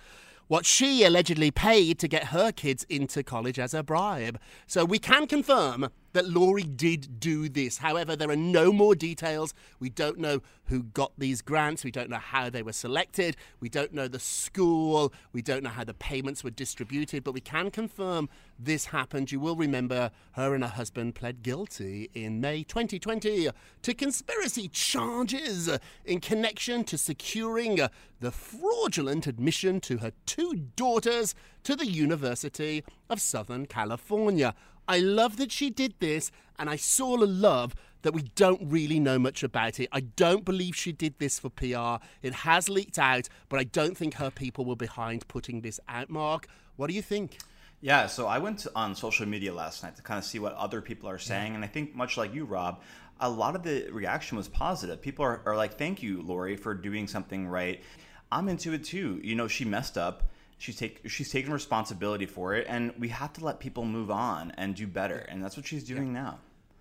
what 0.48 0.64
she 0.64 1.04
allegedly 1.04 1.50
paid 1.50 1.98
to 1.98 2.08
get 2.08 2.24
her 2.24 2.50
kids 2.50 2.84
into 2.88 3.22
college 3.22 3.58
as 3.58 3.74
a 3.74 3.82
bribe. 3.82 4.40
So 4.66 4.84
we 4.84 4.98
can 4.98 5.26
confirm 5.26 5.88
that 6.12 6.28
Lori 6.28 6.62
did 6.62 7.20
do 7.20 7.48
this. 7.48 7.78
However, 7.78 8.16
there 8.16 8.30
are 8.30 8.36
no 8.36 8.72
more 8.72 8.94
details. 8.94 9.54
We 9.78 9.90
don't 9.90 10.18
know 10.18 10.40
who 10.66 10.82
got 10.82 11.12
these 11.18 11.42
grants. 11.42 11.84
We 11.84 11.90
don't 11.90 12.10
know 12.10 12.18
how 12.18 12.50
they 12.50 12.62
were 12.62 12.72
selected. 12.72 13.36
We 13.60 13.68
don't 13.68 13.92
know 13.92 14.08
the 14.08 14.18
school. 14.18 15.12
We 15.32 15.42
don't 15.42 15.62
know 15.62 15.70
how 15.70 15.84
the 15.84 15.94
payments 15.94 16.44
were 16.44 16.50
distributed. 16.50 17.24
But 17.24 17.32
we 17.32 17.40
can 17.40 17.70
confirm 17.70 18.28
this 18.58 18.86
happened. 18.86 19.32
You 19.32 19.40
will 19.40 19.56
remember 19.56 20.10
her 20.32 20.54
and 20.54 20.62
her 20.62 20.70
husband 20.70 21.14
pled 21.14 21.42
guilty 21.42 22.10
in 22.14 22.40
May 22.40 22.62
2020 22.62 23.48
to 23.82 23.94
conspiracy 23.94 24.68
charges 24.68 25.70
in 26.04 26.20
connection 26.20 26.84
to 26.84 26.98
securing 26.98 27.80
the 28.20 28.30
fraudulent 28.30 29.26
admission 29.26 29.80
to 29.80 29.98
her 29.98 30.12
two 30.26 30.66
daughters 30.76 31.34
to 31.62 31.76
the 31.76 31.86
University 31.86 32.84
of 33.08 33.20
Southern 33.20 33.66
California. 33.66 34.54
I 34.88 35.00
love 35.00 35.36
that 35.36 35.52
she 35.52 35.68
did 35.68 35.94
this, 36.00 36.30
and 36.58 36.70
I 36.70 36.76
saw 36.76 37.22
of 37.22 37.28
love 37.28 37.74
that 38.02 38.14
we 38.14 38.22
don't 38.34 38.62
really 38.64 38.98
know 38.98 39.18
much 39.18 39.42
about 39.42 39.78
it. 39.78 39.88
I 39.92 40.00
don't 40.00 40.44
believe 40.44 40.74
she 40.74 40.92
did 40.92 41.18
this 41.18 41.38
for 41.38 41.50
PR. 41.50 42.02
It 42.22 42.32
has 42.32 42.70
leaked 42.70 42.98
out, 42.98 43.28
but 43.50 43.60
I 43.60 43.64
don't 43.64 43.96
think 43.96 44.14
her 44.14 44.30
people 44.30 44.64
were 44.64 44.76
behind 44.76 45.28
putting 45.28 45.60
this 45.60 45.78
out, 45.88 46.08
Mark. 46.08 46.46
What 46.76 46.86
do 46.88 46.94
you 46.94 47.02
think? 47.02 47.38
Yeah, 47.82 48.06
so 48.06 48.26
I 48.26 48.38
went 48.38 48.66
on 48.74 48.94
social 48.94 49.26
media 49.26 49.52
last 49.52 49.82
night 49.82 49.94
to 49.96 50.02
kind 50.02 50.18
of 50.18 50.24
see 50.24 50.38
what 50.38 50.54
other 50.54 50.80
people 50.80 51.08
are 51.08 51.18
saying, 51.18 51.54
and 51.54 51.62
I 51.62 51.68
think 51.68 51.94
much 51.94 52.16
like 52.16 52.34
you, 52.34 52.46
Rob, 52.46 52.80
a 53.20 53.28
lot 53.28 53.56
of 53.56 53.62
the 53.62 53.90
reaction 53.90 54.38
was 54.38 54.48
positive. 54.48 55.02
People 55.02 55.24
are, 55.24 55.42
are 55.44 55.56
like, 55.56 55.76
"Thank 55.76 56.02
you, 56.02 56.22
Lori, 56.22 56.56
for 56.56 56.74
doing 56.74 57.06
something 57.06 57.46
right." 57.46 57.82
I'm 58.30 58.48
into 58.48 58.72
it 58.72 58.84
too. 58.84 59.20
You 59.22 59.34
know, 59.34 59.48
she 59.48 59.64
messed 59.64 59.96
up. 59.98 60.24
She's 60.58 60.76
take 60.76 61.08
she's 61.08 61.30
taken 61.30 61.52
responsibility 61.52 62.26
for 62.26 62.54
it, 62.54 62.66
and 62.68 62.92
we 62.98 63.08
have 63.08 63.32
to 63.34 63.44
let 63.44 63.60
people 63.60 63.84
move 63.84 64.10
on 64.10 64.52
and 64.56 64.74
do 64.74 64.86
better, 64.86 65.18
and 65.18 65.42
that's 65.42 65.56
what 65.56 65.66
she's 65.66 65.84
doing 65.84 66.12
now. 66.12 66.38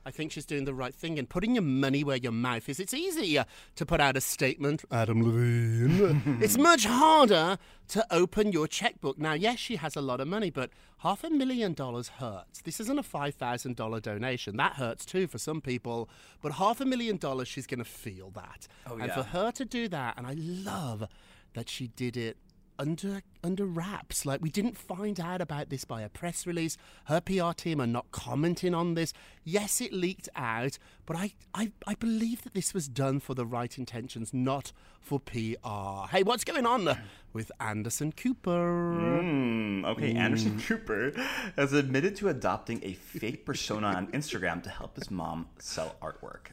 I 0.07 0.09
think 0.09 0.31
she's 0.31 0.45
doing 0.45 0.63
the 0.63 0.73
right 0.73 0.95
thing 0.95 1.19
and 1.19 1.27
putting 1.27 1.55
your 1.55 1.63
money 1.63 2.01
where 2.01 2.15
your 2.15 2.31
mouth 2.31 2.69
is. 2.69 2.79
It's 2.79 2.93
easier 2.93 3.45
to 3.75 3.85
put 3.85 3.99
out 3.99 4.15
a 4.15 4.21
statement, 4.21 4.85
Adam 4.89 5.21
Levine. 5.21 6.39
it's 6.41 6.57
much 6.57 6.85
harder 6.85 7.57
to 7.89 8.07
open 8.09 8.53
your 8.53 8.67
checkbook. 8.67 9.19
Now, 9.19 9.33
yes, 9.33 9.59
she 9.59 9.75
has 9.75 9.97
a 9.97 10.01
lot 10.01 10.21
of 10.21 10.29
money, 10.29 10.49
but 10.49 10.69
half 10.99 11.25
a 11.25 11.29
million 11.29 11.73
dollars 11.73 12.07
hurts. 12.07 12.61
This 12.61 12.79
isn't 12.79 12.97
a 12.97 13.03
$5,000 13.03 14.01
donation. 14.01 14.55
That 14.55 14.75
hurts 14.75 15.03
too 15.03 15.27
for 15.27 15.39
some 15.39 15.59
people, 15.59 16.07
but 16.41 16.53
half 16.53 16.79
a 16.79 16.85
million 16.85 17.17
dollars, 17.17 17.49
she's 17.49 17.67
going 17.67 17.79
to 17.79 17.83
feel 17.83 18.29
that. 18.29 18.69
Oh, 18.89 18.93
and 18.93 19.07
yeah. 19.07 19.13
for 19.13 19.23
her 19.23 19.51
to 19.51 19.65
do 19.65 19.89
that, 19.89 20.17
and 20.17 20.25
I 20.25 20.35
love 20.37 21.09
that 21.53 21.67
she 21.69 21.87
did 21.89 22.15
it 22.15 22.37
under 22.79 23.21
under 23.43 23.65
wraps. 23.65 24.25
Like 24.25 24.41
we 24.41 24.49
didn't 24.49 24.77
find 24.77 25.19
out 25.19 25.41
about 25.41 25.69
this 25.69 25.85
by 25.85 26.01
a 26.01 26.09
press 26.09 26.45
release. 26.45 26.77
Her 27.05 27.21
PR 27.21 27.51
team 27.53 27.81
are 27.81 27.87
not 27.87 28.11
commenting 28.11 28.73
on 28.73 28.93
this. 28.93 29.13
Yes, 29.43 29.81
it 29.81 29.93
leaked 29.93 30.29
out, 30.35 30.77
but 31.05 31.15
I, 31.15 31.33
I 31.53 31.71
I 31.85 31.95
believe 31.95 32.43
that 32.43 32.53
this 32.53 32.73
was 32.73 32.87
done 32.87 33.19
for 33.19 33.33
the 33.33 33.45
right 33.45 33.77
intentions, 33.77 34.33
not 34.33 34.71
for 34.99 35.19
PR. 35.19 36.07
Hey, 36.09 36.23
what's 36.23 36.43
going 36.43 36.65
on 36.65 36.97
with 37.31 37.51
Anderson 37.59 38.11
Cooper? 38.11 38.93
Mm, 39.21 39.85
okay, 39.85 40.13
Anderson 40.13 40.59
Cooper 40.67 41.13
has 41.55 41.71
admitted 41.71 42.15
to 42.17 42.29
adopting 42.29 42.81
a 42.83 42.93
fake 42.93 43.45
persona 43.45 43.87
on 43.87 44.07
Instagram 44.07 44.61
to 44.63 44.69
help 44.69 44.95
his 44.97 45.09
mom 45.09 45.47
sell 45.59 45.95
artwork. 46.01 46.47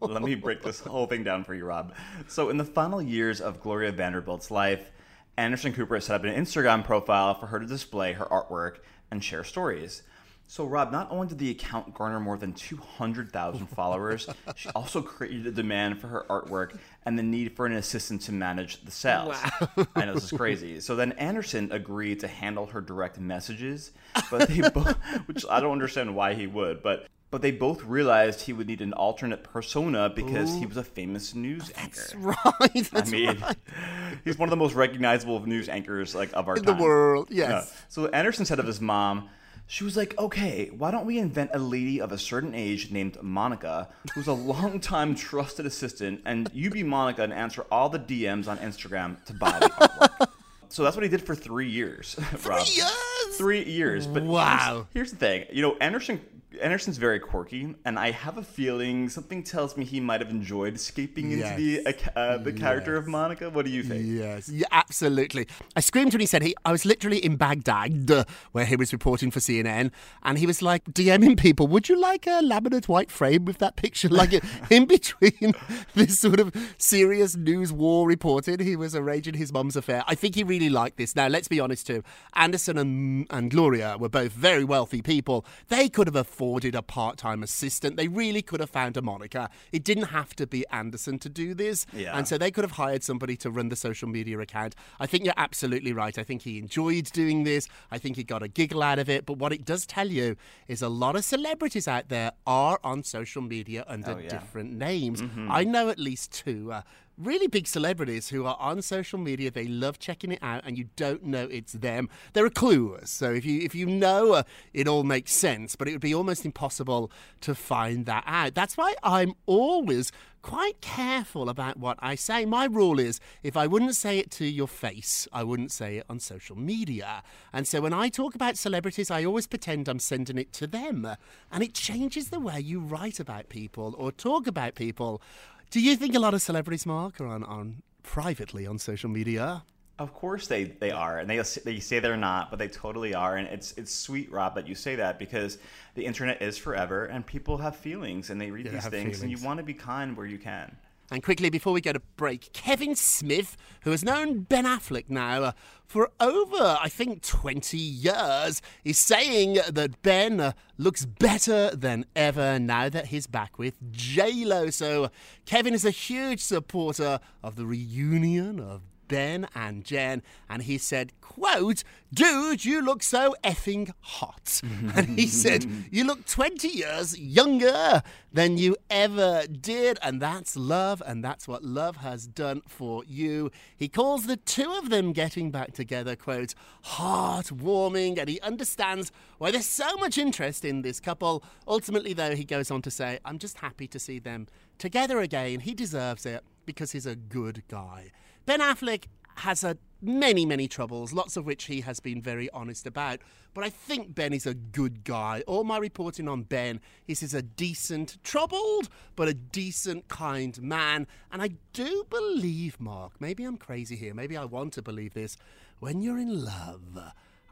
Let 0.00 0.22
me 0.22 0.34
break 0.34 0.62
this 0.62 0.80
whole 0.80 1.06
thing 1.06 1.22
down 1.22 1.44
for 1.44 1.54
you, 1.54 1.64
Rob. 1.64 1.94
So, 2.26 2.50
in 2.50 2.56
the 2.56 2.64
final 2.64 3.00
years 3.00 3.40
of 3.40 3.60
Gloria 3.60 3.92
Vanderbilt's 3.92 4.50
life, 4.50 4.90
Anderson 5.36 5.72
Cooper 5.72 6.00
set 6.00 6.16
up 6.16 6.24
an 6.24 6.34
Instagram 6.34 6.84
profile 6.84 7.34
for 7.34 7.46
her 7.46 7.58
to 7.58 7.66
display 7.66 8.12
her 8.12 8.26
artwork 8.26 8.78
and 9.10 9.22
share 9.22 9.44
stories. 9.44 10.02
So, 10.46 10.66
Rob, 10.66 10.92
not 10.92 11.10
only 11.10 11.28
did 11.28 11.38
the 11.38 11.50
account 11.50 11.94
garner 11.94 12.20
more 12.20 12.36
than 12.36 12.52
200,000 12.52 13.66
followers, 13.74 14.28
she 14.54 14.68
also 14.74 15.00
created 15.00 15.46
a 15.46 15.50
demand 15.50 15.98
for 15.98 16.08
her 16.08 16.26
artwork 16.28 16.76
and 17.06 17.18
the 17.18 17.22
need 17.22 17.56
for 17.56 17.64
an 17.64 17.72
assistant 17.72 18.20
to 18.22 18.32
manage 18.32 18.84
the 18.84 18.90
sales. 18.90 19.34
I 19.96 20.04
know 20.04 20.12
this 20.12 20.24
is 20.24 20.32
crazy. 20.32 20.80
So 20.80 20.94
then 20.94 21.12
Anderson 21.12 21.72
agreed 21.72 22.20
to 22.20 22.28
handle 22.28 22.66
her 22.66 22.82
direct 22.82 23.18
messages, 23.18 23.92
but 24.30 24.46
they 24.48 24.60
both, 24.74 24.94
which 25.24 25.46
I 25.48 25.60
don't 25.60 25.72
understand 25.72 26.14
why 26.14 26.34
he 26.34 26.46
would, 26.46 26.82
but 26.82 27.06
but 27.32 27.40
they 27.40 27.50
both 27.50 27.82
realized 27.84 28.42
he 28.42 28.52
would 28.52 28.66
need 28.66 28.82
an 28.82 28.92
alternate 28.92 29.42
persona 29.42 30.12
because 30.14 30.54
he 30.54 30.66
was 30.66 30.76
a 30.76 30.84
famous 30.84 31.34
news 31.34 31.72
anchor. 31.76 32.02
Right, 32.14 32.90
that's 32.92 33.08
I 33.08 33.12
mean, 33.12 33.38
right. 33.40 33.56
he's 34.24 34.38
one 34.38 34.48
of 34.48 34.50
the 34.50 34.56
most 34.56 34.74
recognizable 34.74 35.44
news 35.46 35.68
anchors 35.70 36.14
like 36.14 36.30
of 36.34 36.46
our 36.46 36.56
In 36.56 36.64
the 36.64 36.74
world, 36.74 37.28
yes. 37.30 37.74
So 37.88 38.06
Anderson 38.08 38.44
said 38.44 38.58
of 38.58 38.66
his 38.66 38.82
mom, 38.82 39.30
she 39.66 39.82
was 39.82 39.96
like, 39.96 40.16
"Okay, 40.18 40.70
why 40.76 40.90
don't 40.90 41.06
we 41.06 41.18
invent 41.18 41.52
a 41.54 41.58
lady 41.58 42.02
of 42.02 42.12
a 42.12 42.18
certain 42.18 42.54
age 42.54 42.90
named 42.90 43.16
Monica, 43.22 43.88
who's 44.14 44.26
a 44.26 44.34
longtime 44.34 45.14
trusted 45.14 45.64
assistant, 45.64 46.20
and 46.26 46.50
you 46.52 46.68
be 46.68 46.82
Monica 46.82 47.22
and 47.22 47.32
answer 47.32 47.64
all 47.70 47.88
the 47.88 47.98
DMs 47.98 48.46
on 48.46 48.58
Instagram 48.58 49.24
to 49.24 49.32
buy 49.32 49.58
the 49.58 49.70
artwork." 49.70 50.28
so 50.68 50.82
that's 50.82 50.96
what 50.96 51.02
he 51.02 51.08
did 51.08 51.22
for 51.22 51.34
three 51.34 51.68
years. 51.68 52.14
Three 52.36 52.62
years. 52.64 53.36
Three 53.36 53.64
years. 53.64 54.06
But 54.06 54.24
Wow. 54.24 54.86
Here's, 54.92 55.10
here's 55.10 55.10
the 55.12 55.16
thing. 55.16 55.46
You 55.50 55.62
know, 55.62 55.76
Anderson. 55.80 56.20
Anderson's 56.62 56.96
very 56.96 57.18
quirky, 57.18 57.74
and 57.84 57.98
I 57.98 58.12
have 58.12 58.38
a 58.38 58.42
feeling 58.42 59.08
something 59.08 59.42
tells 59.42 59.76
me 59.76 59.84
he 59.84 59.98
might 59.98 60.20
have 60.20 60.30
enjoyed 60.30 60.76
escaping 60.76 61.32
into 61.32 61.54
the 61.56 62.12
uh, 62.16 62.38
the 62.38 62.52
character 62.52 62.96
of 62.96 63.08
Monica. 63.08 63.50
What 63.50 63.64
do 63.64 63.72
you 63.72 63.82
think? 63.82 64.04
Yes, 64.06 64.48
yeah, 64.48 64.66
absolutely. 64.70 65.48
I 65.74 65.80
screamed 65.80 66.14
when 66.14 66.20
he 66.20 66.26
said 66.26 66.42
he. 66.42 66.54
I 66.64 66.70
was 66.70 66.84
literally 66.84 67.18
in 67.18 67.36
Baghdad 67.36 68.10
uh, 68.10 68.24
where 68.52 68.64
he 68.64 68.76
was 68.76 68.92
reporting 68.92 69.32
for 69.32 69.40
CNN, 69.40 69.90
and 70.22 70.38
he 70.38 70.46
was 70.46 70.62
like 70.62 70.84
DMing 70.84 71.38
people. 71.38 71.66
Would 71.66 71.88
you 71.88 72.00
like 72.00 72.26
a 72.26 72.40
laminate 72.40 72.86
white 72.86 73.10
frame 73.10 73.44
with 73.44 73.58
that 73.58 73.74
picture? 73.74 74.08
Like 74.08 74.32
in 74.70 74.86
between 74.86 75.54
this 75.94 76.20
sort 76.20 76.38
of 76.38 76.54
serious 76.78 77.36
news 77.36 77.72
war 77.72 78.06
reporting, 78.06 78.60
he 78.60 78.76
was 78.76 78.94
arranging 78.94 79.34
his 79.34 79.52
mum's 79.52 79.74
affair. 79.74 80.04
I 80.06 80.14
think 80.14 80.36
he 80.36 80.44
really 80.44 80.70
liked 80.70 80.96
this. 80.96 81.16
Now, 81.16 81.26
let's 81.26 81.48
be 81.48 81.58
honest 81.58 81.88
too. 81.88 82.04
Anderson 82.34 82.78
and 82.78 83.26
and 83.30 83.50
Gloria 83.50 83.96
were 83.98 84.08
both 84.08 84.30
very 84.30 84.64
wealthy 84.64 85.02
people. 85.02 85.44
They 85.68 85.88
could 85.88 86.06
have 86.06 86.16
afforded 86.16 86.51
a 86.60 86.82
part-time 86.82 87.42
assistant. 87.42 87.96
They 87.96 88.08
really 88.08 88.42
could 88.42 88.60
have 88.60 88.70
found 88.70 88.96
a 88.96 89.02
Monica. 89.02 89.48
It 89.72 89.82
didn't 89.84 90.04
have 90.04 90.34
to 90.36 90.46
be 90.46 90.66
Anderson 90.68 91.18
to 91.20 91.28
do 91.28 91.54
this. 91.54 91.86
Yeah. 91.92 92.16
And 92.16 92.28
so 92.28 92.36
they 92.38 92.50
could 92.50 92.64
have 92.64 92.72
hired 92.72 93.02
somebody 93.02 93.36
to 93.38 93.50
run 93.50 93.68
the 93.68 93.76
social 93.76 94.08
media 94.08 94.38
account. 94.38 94.74
I 95.00 95.06
think 95.06 95.24
you're 95.24 95.34
absolutely 95.36 95.92
right. 95.92 96.16
I 96.18 96.24
think 96.24 96.42
he 96.42 96.58
enjoyed 96.58 97.06
doing 97.12 97.44
this. 97.44 97.68
I 97.90 97.98
think 97.98 98.16
he 98.16 98.24
got 98.24 98.42
a 98.42 98.48
giggle 98.48 98.82
out 98.82 98.98
of 98.98 99.08
it. 99.08 99.24
But 99.26 99.38
what 99.38 99.52
it 99.52 99.64
does 99.64 99.86
tell 99.86 100.08
you 100.08 100.36
is 100.68 100.82
a 100.82 100.88
lot 100.88 101.16
of 101.16 101.24
celebrities 101.24 101.88
out 101.88 102.08
there 102.08 102.32
are 102.46 102.78
on 102.84 103.02
social 103.02 103.42
media 103.42 103.84
under 103.88 104.12
Oh, 104.12 104.18
yeah. 104.18 104.28
different 104.28 104.72
names. 104.72 105.22
Mhm. 105.22 105.48
I 105.50 105.64
know 105.64 105.88
at 105.88 105.98
least 105.98 106.32
two. 106.32 106.72
Uh, 106.72 106.82
really 107.18 107.46
big 107.46 107.66
celebrities 107.66 108.28
who 108.28 108.46
are 108.46 108.56
on 108.58 108.82
social 108.82 109.18
media. 109.18 109.50
They 109.50 109.66
love 109.66 109.98
checking 109.98 110.32
it 110.32 110.38
out, 110.42 110.62
and 110.64 110.76
you 110.76 110.88
don't 110.96 111.24
know 111.24 111.48
it's 111.50 111.72
them. 111.72 112.08
There 112.32 112.44
are 112.44 112.48
a 112.48 112.50
clues, 112.50 113.10
so 113.10 113.32
if 113.32 113.44
you 113.44 113.60
if 113.60 113.74
you 113.74 113.86
know, 113.86 114.32
uh, 114.32 114.42
it 114.72 114.88
all 114.88 115.04
makes 115.04 115.32
sense. 115.32 115.76
But 115.76 115.88
it 115.88 115.92
would 115.92 116.00
be 116.00 116.14
almost 116.14 116.44
impossible 116.44 117.10
to 117.42 117.54
find 117.54 118.06
that 118.06 118.24
out. 118.26 118.54
That's 118.54 118.76
why 118.76 118.94
I'm 119.02 119.34
always 119.46 120.12
quite 120.42 120.80
careful 120.80 121.48
about 121.48 121.78
what 121.78 121.96
I 122.00 122.16
say. 122.16 122.44
My 122.44 122.64
rule 122.64 122.98
is 122.98 123.20
if 123.42 123.56
I 123.56 123.66
wouldn't 123.66 123.94
say 123.94 124.18
it 124.18 124.30
to 124.32 124.44
your 124.44 124.66
face, 124.66 125.26
I 125.32 125.44
wouldn't 125.44 125.70
say 125.72 125.98
it 125.98 126.06
on 126.10 126.18
social 126.18 126.58
media. 126.58 127.22
And 127.52 127.66
so 127.66 127.80
when 127.80 127.92
I 127.92 128.08
talk 128.08 128.34
about 128.34 128.58
celebrities, 128.58 129.10
I 129.10 129.24
always 129.24 129.46
pretend 129.46 129.88
I'm 129.88 130.00
sending 130.00 130.38
it 130.38 130.52
to 130.54 130.66
them. 130.66 131.08
And 131.50 131.62
it 131.62 131.74
changes 131.74 132.28
the 132.28 132.40
way 132.40 132.60
you 132.60 132.80
write 132.80 133.20
about 133.20 133.48
people 133.48 133.94
or 133.96 134.12
talk 134.12 134.46
about 134.46 134.74
people. 134.74 135.22
Do 135.72 135.80
you 135.80 135.96
think 135.96 136.14
a 136.14 136.18
lot 136.18 136.34
of 136.34 136.42
celebrities, 136.42 136.84
Mark, 136.84 137.18
are 137.18 137.26
on, 137.26 137.42
on 137.44 137.82
privately 138.02 138.66
on 138.66 138.78
social 138.78 139.08
media? 139.08 139.62
Of 139.98 140.12
course 140.12 140.46
they, 140.46 140.64
they 140.64 140.90
are, 140.90 141.18
and 141.18 141.30
they 141.30 141.38
they 141.64 141.80
say 141.80 141.98
they're 141.98 142.16
not, 142.18 142.50
but 142.50 142.58
they 142.58 142.68
totally 142.68 143.14
are, 143.14 143.36
and 143.36 143.48
it's 143.48 143.72
it's 143.78 143.94
sweet, 143.94 144.30
Rob, 144.30 144.54
that 144.56 144.68
you 144.68 144.74
say 144.74 144.96
that 144.96 145.18
because 145.18 145.56
the 145.94 146.04
internet 146.04 146.42
is 146.42 146.58
forever, 146.58 147.06
and 147.06 147.24
people 147.24 147.56
have 147.56 147.74
feelings, 147.74 148.28
and 148.28 148.38
they 148.38 148.50
read 148.50 148.66
Yeah, 148.66 148.72
these 148.72 148.86
things, 148.88 149.22
and 149.22 149.30
you 149.30 149.38
want 149.42 149.58
to 149.60 149.62
be 149.64 149.72
kind 149.72 150.14
where 150.14 150.26
you 150.26 150.38
can. 150.38 150.76
And 151.12 151.22
quickly, 151.22 151.50
before 151.50 151.74
we 151.74 151.82
go 151.82 151.92
to 151.92 152.00
break, 152.16 152.54
Kevin 152.54 152.96
Smith, 152.96 153.58
who 153.82 153.90
has 153.90 154.02
known 154.02 154.44
Ben 154.44 154.64
Affleck 154.64 155.10
now 155.10 155.42
uh, 155.42 155.52
for 155.84 156.10
over, 156.18 156.78
I 156.80 156.88
think, 156.88 157.20
20 157.20 157.76
years, 157.76 158.62
is 158.82 158.98
saying 158.98 159.58
that 159.68 160.00
Ben 160.00 160.40
uh, 160.40 160.52
looks 160.78 161.04
better 161.04 161.76
than 161.76 162.06
ever 162.16 162.58
now 162.58 162.88
that 162.88 163.08
he's 163.08 163.26
back 163.26 163.58
with 163.58 163.92
J-Lo. 163.92 164.70
So 164.70 165.10
Kevin 165.44 165.74
is 165.74 165.84
a 165.84 165.90
huge 165.90 166.40
supporter 166.40 167.20
of 167.42 167.56
the 167.56 167.66
reunion 167.66 168.58
of 168.58 168.80
Ben 169.12 169.46
and 169.54 169.84
Jen, 169.84 170.22
and 170.48 170.62
he 170.62 170.78
said, 170.78 171.12
quote, 171.20 171.84
dude, 172.14 172.64
you 172.64 172.80
look 172.80 173.02
so 173.02 173.36
effing 173.44 173.92
hot. 174.00 174.62
and 174.96 175.18
he 175.18 175.26
said, 175.26 175.66
you 175.90 176.04
look 176.04 176.24
20 176.24 176.66
years 176.66 177.18
younger 177.18 178.02
than 178.32 178.56
you 178.56 178.74
ever 178.88 179.42
did, 179.46 179.98
and 180.02 180.18
that's 180.18 180.56
love, 180.56 181.02
and 181.04 181.22
that's 181.22 181.46
what 181.46 181.62
love 181.62 181.96
has 181.98 182.26
done 182.26 182.62
for 182.66 183.04
you. 183.04 183.50
He 183.76 183.86
calls 183.86 184.24
the 184.24 184.38
two 184.38 184.72
of 184.72 184.88
them 184.88 185.12
getting 185.12 185.50
back 185.50 185.74
together, 185.74 186.16
quote, 186.16 186.54
heartwarming, 186.82 188.18
and 188.18 188.30
he 188.30 188.40
understands 188.40 189.12
why 189.36 189.50
there's 189.50 189.66
so 189.66 189.94
much 189.98 190.16
interest 190.16 190.64
in 190.64 190.80
this 190.80 191.00
couple. 191.00 191.44
Ultimately, 191.68 192.14
though, 192.14 192.34
he 192.34 192.44
goes 192.44 192.70
on 192.70 192.80
to 192.80 192.90
say, 192.90 193.18
I'm 193.26 193.36
just 193.36 193.58
happy 193.58 193.86
to 193.88 193.98
see 193.98 194.18
them 194.18 194.46
together 194.78 195.20
again. 195.20 195.60
He 195.60 195.74
deserves 195.74 196.24
it 196.24 196.42
because 196.64 196.92
he's 196.92 197.06
a 197.06 197.14
good 197.16 197.62
guy. 197.68 198.10
Ben 198.46 198.60
Affleck 198.60 199.04
has 199.36 199.62
had 199.62 199.78
many, 200.00 200.44
many 200.44 200.66
troubles, 200.66 201.12
lots 201.12 201.36
of 201.36 201.46
which 201.46 201.64
he 201.64 201.80
has 201.82 202.00
been 202.00 202.20
very 202.20 202.50
honest 202.50 202.86
about. 202.86 203.20
But 203.54 203.64
I 203.64 203.70
think 203.70 204.14
Ben 204.14 204.32
is 204.32 204.46
a 204.46 204.54
good 204.54 205.04
guy. 205.04 205.42
All 205.46 205.64
my 205.64 205.78
reporting 205.78 206.28
on 206.28 206.42
Ben 206.42 206.80
is 207.06 207.20
he's 207.20 207.34
a 207.34 207.42
decent, 207.42 208.22
troubled, 208.24 208.88
but 209.14 209.28
a 209.28 209.34
decent, 209.34 210.08
kind 210.08 210.60
man. 210.60 211.06
And 211.30 211.40
I 211.40 211.50
do 211.72 212.04
believe, 212.10 212.80
Mark, 212.80 213.20
maybe 213.20 213.44
I'm 213.44 213.56
crazy 213.56 213.96
here, 213.96 214.14
maybe 214.14 214.36
I 214.36 214.44
want 214.44 214.72
to 214.74 214.82
believe 214.82 215.14
this. 215.14 215.36
When 215.78 216.02
you're 216.02 216.18
in 216.18 216.44
love, 216.44 216.98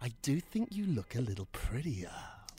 I 0.00 0.12
do 0.22 0.40
think 0.40 0.68
you 0.72 0.86
look 0.86 1.14
a 1.14 1.20
little 1.20 1.48
prettier. 1.52 2.10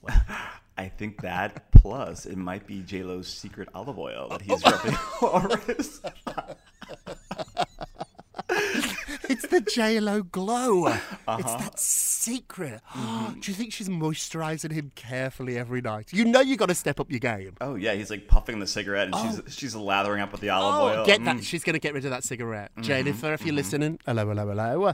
I 0.78 0.88
think 0.88 1.22
that 1.22 1.72
plus 1.72 2.26
it 2.26 2.38
might 2.38 2.66
be 2.66 2.82
J 2.82 3.04
Lo's 3.04 3.28
secret 3.28 3.70
olive 3.74 4.00
oil 4.00 4.30
that 4.30 4.42
he's 4.42 4.64
rubbing 4.66 4.98
over 5.22 5.58
his. 5.58 6.02
It's 9.32 9.48
the 9.48 9.62
JLo 9.62 10.30
glow. 10.32 10.88
It's 10.88 10.98
Uh-huh. 11.28 11.58
that 11.58 11.80
secret. 11.80 12.82
Do 12.96 13.52
you 13.52 13.54
think 13.56 13.72
she's 13.74 13.90
moisturizing 13.90 14.72
him 14.72 14.92
carefully 14.96 15.58
every 15.58 15.82
night? 15.82 16.12
You 16.12 16.26
know 16.26 16.42
you 16.42 16.58
got 16.58 16.70
to 16.70 16.76
step 16.76 17.00
up 17.00 17.10
your 17.10 17.20
game. 17.20 17.56
Oh 17.62 17.76
yeah, 17.76 17.94
he's 17.94 18.10
like 18.10 18.28
puffing 18.28 18.60
the 18.60 18.68
cigarette, 18.68 19.10
and 19.14 19.16
she's 19.46 19.56
she's 19.56 19.76
lathering 19.76 20.22
up 20.22 20.32
with 20.32 20.42
the 20.42 20.50
olive 20.50 20.76
Oh, 20.76 21.00
oil. 21.00 21.06
get 21.06 21.24
that. 21.26 21.38
Mm. 21.38 21.44
She's 21.44 21.64
going 21.64 21.74
to 21.74 21.80
get 21.80 21.94
rid 21.94 22.06
of 22.06 22.12
that 22.12 22.24
cigarette. 22.24 22.72
Mhm, 22.78 22.84
Jennifer, 22.84 23.34
if 23.34 23.46
you're 23.46 23.56
listening, 23.56 24.00
hello, 24.06 24.28
hello, 24.28 24.48
hello. 24.48 24.94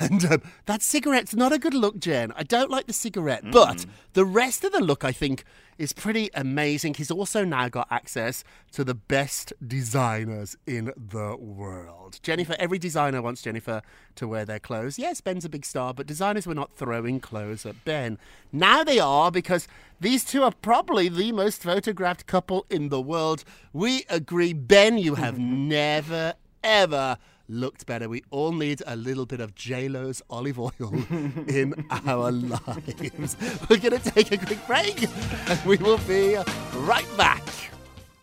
and 0.00 0.24
um, 0.26 0.42
that 0.66 0.82
cigarette's 0.82 1.34
not 1.34 1.52
a 1.52 1.58
good 1.58 1.74
look, 1.74 1.98
Jen. 1.98 2.32
I 2.36 2.42
don't 2.42 2.70
like 2.70 2.86
the 2.86 2.92
cigarette. 2.92 3.42
But 3.50 3.86
the 4.12 4.24
rest 4.24 4.64
of 4.64 4.72
the 4.72 4.80
look, 4.80 5.04
I 5.04 5.12
think, 5.12 5.44
is 5.82 5.92
pretty 5.92 6.30
amazing. 6.34 6.94
He's 6.94 7.10
also 7.10 7.44
now 7.44 7.68
got 7.68 7.88
access 7.90 8.44
to 8.70 8.84
the 8.84 8.94
best 8.94 9.52
designers 9.66 10.56
in 10.64 10.92
the 10.96 11.36
world. 11.36 12.20
Jennifer, 12.22 12.54
every 12.56 12.78
designer 12.78 13.20
wants 13.20 13.42
Jennifer 13.42 13.82
to 14.14 14.28
wear 14.28 14.44
their 14.44 14.60
clothes. 14.60 14.96
Yes, 14.96 15.20
Ben's 15.20 15.44
a 15.44 15.48
big 15.48 15.64
star, 15.64 15.92
but 15.92 16.06
designers 16.06 16.46
were 16.46 16.54
not 16.54 16.76
throwing 16.76 17.18
clothes 17.18 17.66
at 17.66 17.84
Ben. 17.84 18.16
Now 18.52 18.84
they 18.84 19.00
are 19.00 19.32
because 19.32 19.66
these 20.00 20.24
two 20.24 20.44
are 20.44 20.52
probably 20.52 21.08
the 21.08 21.32
most 21.32 21.64
photographed 21.64 22.26
couple 22.26 22.64
in 22.70 22.88
the 22.88 23.00
world. 23.00 23.42
We 23.72 24.04
agree, 24.08 24.52
Ben, 24.52 24.98
you 24.98 25.16
have 25.16 25.36
never, 25.40 26.34
ever 26.62 27.18
looked 27.48 27.86
better. 27.86 28.08
We 28.08 28.22
all 28.30 28.52
need 28.52 28.82
a 28.86 28.96
little 28.96 29.26
bit 29.26 29.40
of 29.40 29.54
JLo's 29.54 30.22
olive 30.30 30.58
oil 30.58 30.72
in 31.48 31.74
our 31.90 32.30
lives. 32.32 33.36
We're 33.68 33.78
going 33.78 33.98
to 33.98 34.10
take 34.10 34.32
a 34.32 34.38
quick 34.38 34.66
break 34.66 35.06
and 35.48 35.60
we 35.66 35.76
will 35.76 35.98
be 36.08 36.36
right 36.74 37.16
back. 37.16 37.42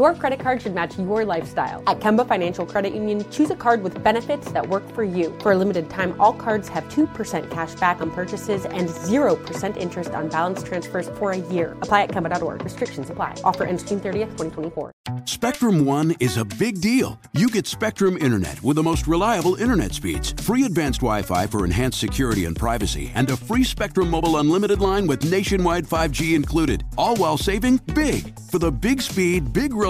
Your 0.00 0.14
credit 0.14 0.40
card 0.40 0.62
should 0.62 0.72
match 0.74 0.98
your 0.98 1.26
lifestyle. 1.26 1.82
At 1.86 2.00
Kemba 2.00 2.26
Financial 2.26 2.64
Credit 2.64 2.94
Union, 2.94 3.30
choose 3.30 3.50
a 3.50 3.54
card 3.54 3.82
with 3.82 4.02
benefits 4.02 4.50
that 4.52 4.66
work 4.66 4.90
for 4.94 5.04
you. 5.04 5.36
For 5.40 5.52
a 5.52 5.54
limited 5.54 5.90
time, 5.90 6.18
all 6.18 6.32
cards 6.32 6.68
have 6.68 6.84
2% 6.84 7.50
cash 7.50 7.74
back 7.74 8.00
on 8.00 8.10
purchases 8.10 8.64
and 8.64 8.88
0% 8.88 9.76
interest 9.76 10.12
on 10.12 10.30
balance 10.30 10.62
transfers 10.62 11.10
for 11.18 11.32
a 11.32 11.36
year. 11.36 11.76
Apply 11.82 12.04
at 12.04 12.08
Kemba.org. 12.08 12.64
Restrictions 12.64 13.10
apply. 13.10 13.34
Offer 13.44 13.64
ends 13.64 13.82
June 13.82 14.00
30th, 14.00 14.38
2024. 14.38 14.90
Spectrum 15.26 15.84
One 15.84 16.16
is 16.18 16.38
a 16.38 16.46
big 16.46 16.80
deal. 16.80 17.20
You 17.34 17.50
get 17.50 17.66
Spectrum 17.66 18.16
Internet 18.16 18.62
with 18.62 18.76
the 18.76 18.82
most 18.82 19.06
reliable 19.06 19.56
internet 19.56 19.92
speeds, 19.92 20.32
free 20.32 20.64
advanced 20.64 21.00
Wi 21.00 21.20
Fi 21.20 21.46
for 21.46 21.66
enhanced 21.66 22.00
security 22.00 22.46
and 22.46 22.56
privacy, 22.56 23.12
and 23.14 23.28
a 23.28 23.36
free 23.36 23.64
Spectrum 23.64 24.08
Mobile 24.08 24.38
Unlimited 24.38 24.80
line 24.80 25.06
with 25.06 25.30
nationwide 25.30 25.84
5G 25.84 26.34
included, 26.34 26.84
all 26.96 27.16
while 27.16 27.36
saving 27.36 27.78
big. 27.94 28.38
For 28.50 28.58
the 28.58 28.72
big 28.72 29.02
speed, 29.02 29.52
big 29.52 29.74
reliability, 29.74 29.89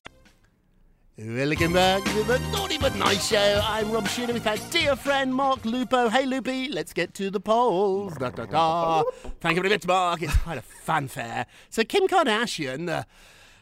Welcome 1.17 1.73
back 1.73 2.03
to 2.05 2.23
the 2.23 2.39
Naughty 2.53 2.77
But 2.77 2.95
Nice 2.95 3.27
Show. 3.27 3.61
I'm 3.63 3.91
Rob 3.91 4.07
Shooter 4.07 4.31
with 4.31 4.47
our 4.47 4.55
dear 4.71 4.95
friend 4.95 5.35
Mark 5.35 5.65
Lupo. 5.65 6.07
Hey, 6.07 6.25
Loopy, 6.25 6.69
let's 6.69 6.93
get 6.93 7.13
to 7.15 7.29
the 7.29 7.39
polls. 7.41 8.15
Da, 8.15 8.29
da, 8.29 8.45
da. 8.45 9.03
Thank 9.41 9.57
you 9.57 9.61
very 9.61 9.75
much, 9.75 9.85
Mark. 9.85 10.21
It's 10.21 10.35
quite 10.37 10.57
a 10.57 10.61
fanfare. 10.61 11.47
So, 11.69 11.83
Kim 11.83 12.07
Kardashian. 12.07 12.89
Uh, 12.89 13.03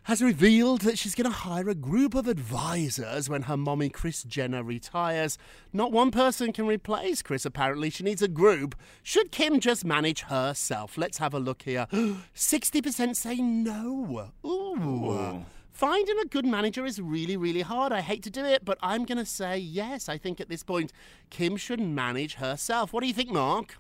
has 0.04 0.24
revealed 0.24 0.82
that 0.82 0.98
she's 0.98 1.14
going 1.14 1.30
to 1.30 1.38
hire 1.38 1.70
a 1.70 1.76
group 1.76 2.16
of 2.16 2.28
advisors 2.28 3.30
when 3.30 3.44
her 3.44 3.58
mommy 3.58 3.90
Kris 3.90 4.24
Jenner 4.24 4.64
retires. 4.64 5.38
Not 5.72 5.92
one 5.92 6.10
person 6.10 6.52
can 6.52 6.66
replace 6.66 7.22
Kris, 7.22 7.46
apparently. 7.46 7.92
She 7.92 8.04
needs 8.04 8.22
a 8.24 8.28
group. 8.28 8.74
Should 9.04 9.32
Kim 9.32 9.60
just 9.60 9.86
manage 9.86 10.22
herself? 10.22 10.98
Let's 10.98 11.20
have 11.20 11.34
a 11.36 11.40
look 11.40 11.62
here. 11.64 11.86
60% 12.36 13.16
say 13.16 13.36
no. 13.36 14.32
Ooh. 14.44 15.46
Finding 15.80 16.20
a 16.20 16.26
good 16.26 16.46
manager 16.46 16.86
is 16.86 17.00
really, 17.00 17.38
really 17.38 17.62
hard. 17.62 17.94
I 17.94 18.02
hate 18.02 18.22
to 18.24 18.30
do 18.30 18.44
it, 18.44 18.66
but 18.66 18.78
I'm 18.82 19.06
going 19.06 19.18
to 19.18 19.24
say 19.24 19.58
yes. 19.58 20.10
I 20.10 20.18
think 20.18 20.42
at 20.42 20.50
this 20.50 20.62
point, 20.62 20.92
Kim 21.30 21.56
should 21.56 21.80
manage 21.80 22.34
herself. 22.34 22.92
What 22.92 23.00
do 23.00 23.08
you 23.08 23.14
think, 23.14 23.32
Mark? 23.32 23.78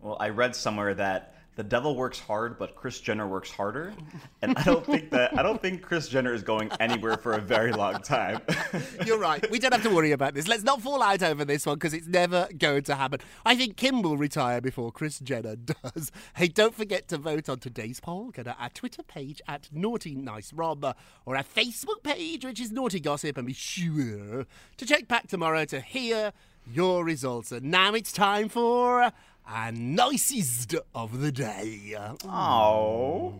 Well, 0.00 0.16
I 0.18 0.30
read 0.30 0.56
somewhere 0.56 0.94
that 0.94 1.34
the 1.54 1.62
devil 1.62 1.94
works 1.94 2.18
hard, 2.18 2.58
but 2.58 2.76
Kris 2.76 2.98
Jenner 3.00 3.28
works 3.28 3.50
harder, 3.50 3.92
and 4.40 4.56
I 4.56 4.62
don't 4.62 4.86
think 4.86 5.10
that 5.10 5.38
I 5.38 5.42
don't 5.42 5.60
think 5.60 5.82
Kris 5.82 6.08
Jenner 6.08 6.32
is 6.32 6.42
going 6.42 6.70
anywhere 6.80 7.18
for 7.18 7.34
a 7.34 7.40
very 7.40 7.72
long 7.72 8.00
time. 8.00 8.40
You're 9.06 9.18
right. 9.18 9.48
We 9.50 9.58
don't 9.58 9.72
have 9.72 9.82
to 9.82 9.94
worry 9.94 10.12
about 10.12 10.32
this. 10.32 10.48
Let's 10.48 10.62
not 10.62 10.80
fall 10.80 11.02
out 11.02 11.22
over 11.22 11.44
this 11.44 11.66
one 11.66 11.76
because 11.76 11.92
it's 11.92 12.06
never 12.06 12.48
going 12.56 12.84
to 12.84 12.94
happen. 12.94 13.20
I 13.44 13.54
think 13.54 13.76
Kim 13.76 14.00
will 14.00 14.16
retire 14.16 14.62
before 14.62 14.92
Kris 14.92 15.18
Jenner 15.18 15.56
does. 15.84 16.10
Hey, 16.36 16.48
don't 16.48 16.74
forget 16.74 17.06
to 17.08 17.18
vote 17.18 17.50
on 17.50 17.58
today's 17.58 18.00
poll. 18.00 18.30
Go 18.30 18.44
to 18.44 18.56
our 18.58 18.70
Twitter 18.70 19.02
page 19.02 19.42
at 19.46 19.68
Naughty 19.72 20.14
Nice 20.14 20.54
Rob 20.54 20.84
or 21.26 21.36
our 21.36 21.44
Facebook 21.44 22.02
page, 22.02 22.46
which 22.46 22.60
is 22.60 22.72
Naughty 22.72 23.00
Gossip, 23.00 23.36
and 23.36 23.46
be 23.46 23.52
sure 23.52 24.46
to 24.78 24.86
check 24.86 25.06
back 25.06 25.28
tomorrow 25.28 25.66
to 25.66 25.80
hear 25.80 26.32
your 26.70 27.04
results. 27.04 27.52
And 27.52 27.70
now 27.70 27.94
it's 27.94 28.12
time 28.12 28.48
for 28.48 29.12
our 29.46 29.72
nicest 29.72 30.74
of 30.94 31.20
the 31.20 31.32
day. 31.32 31.96
Oh, 32.24 33.34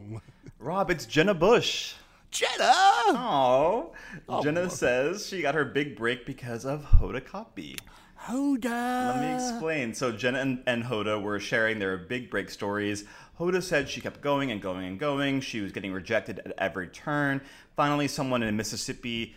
Rob, 0.58 0.90
it's 0.90 1.06
Jenna 1.06 1.34
Bush. 1.34 1.94
Jenna! 2.30 2.72
Oh, 3.14 3.92
oh. 4.28 4.42
Jenna 4.42 4.70
says 4.70 5.26
she 5.26 5.42
got 5.42 5.54
her 5.54 5.66
big 5.66 5.96
break 5.96 6.24
because 6.24 6.64
of 6.64 6.82
Hoda 6.82 7.20
Kotb. 7.20 7.78
Hoda! 8.26 9.14
Let 9.14 9.20
me 9.20 9.34
explain. 9.34 9.92
So 9.92 10.12
Jenna 10.12 10.38
and, 10.40 10.62
and 10.66 10.84
Hoda 10.84 11.20
were 11.20 11.38
sharing 11.40 11.78
their 11.78 11.98
big 11.98 12.30
break 12.30 12.48
stories. 12.48 13.04
Hoda 13.38 13.62
said 13.62 13.88
she 13.88 14.00
kept 14.00 14.20
going 14.20 14.50
and 14.50 14.62
going 14.62 14.86
and 14.86 14.98
going. 14.98 15.40
She 15.40 15.60
was 15.60 15.72
getting 15.72 15.92
rejected 15.92 16.40
at 16.44 16.54
every 16.58 16.88
turn. 16.88 17.40
Finally, 17.76 18.08
someone 18.08 18.42
in 18.42 18.56
Mississippi 18.56 19.34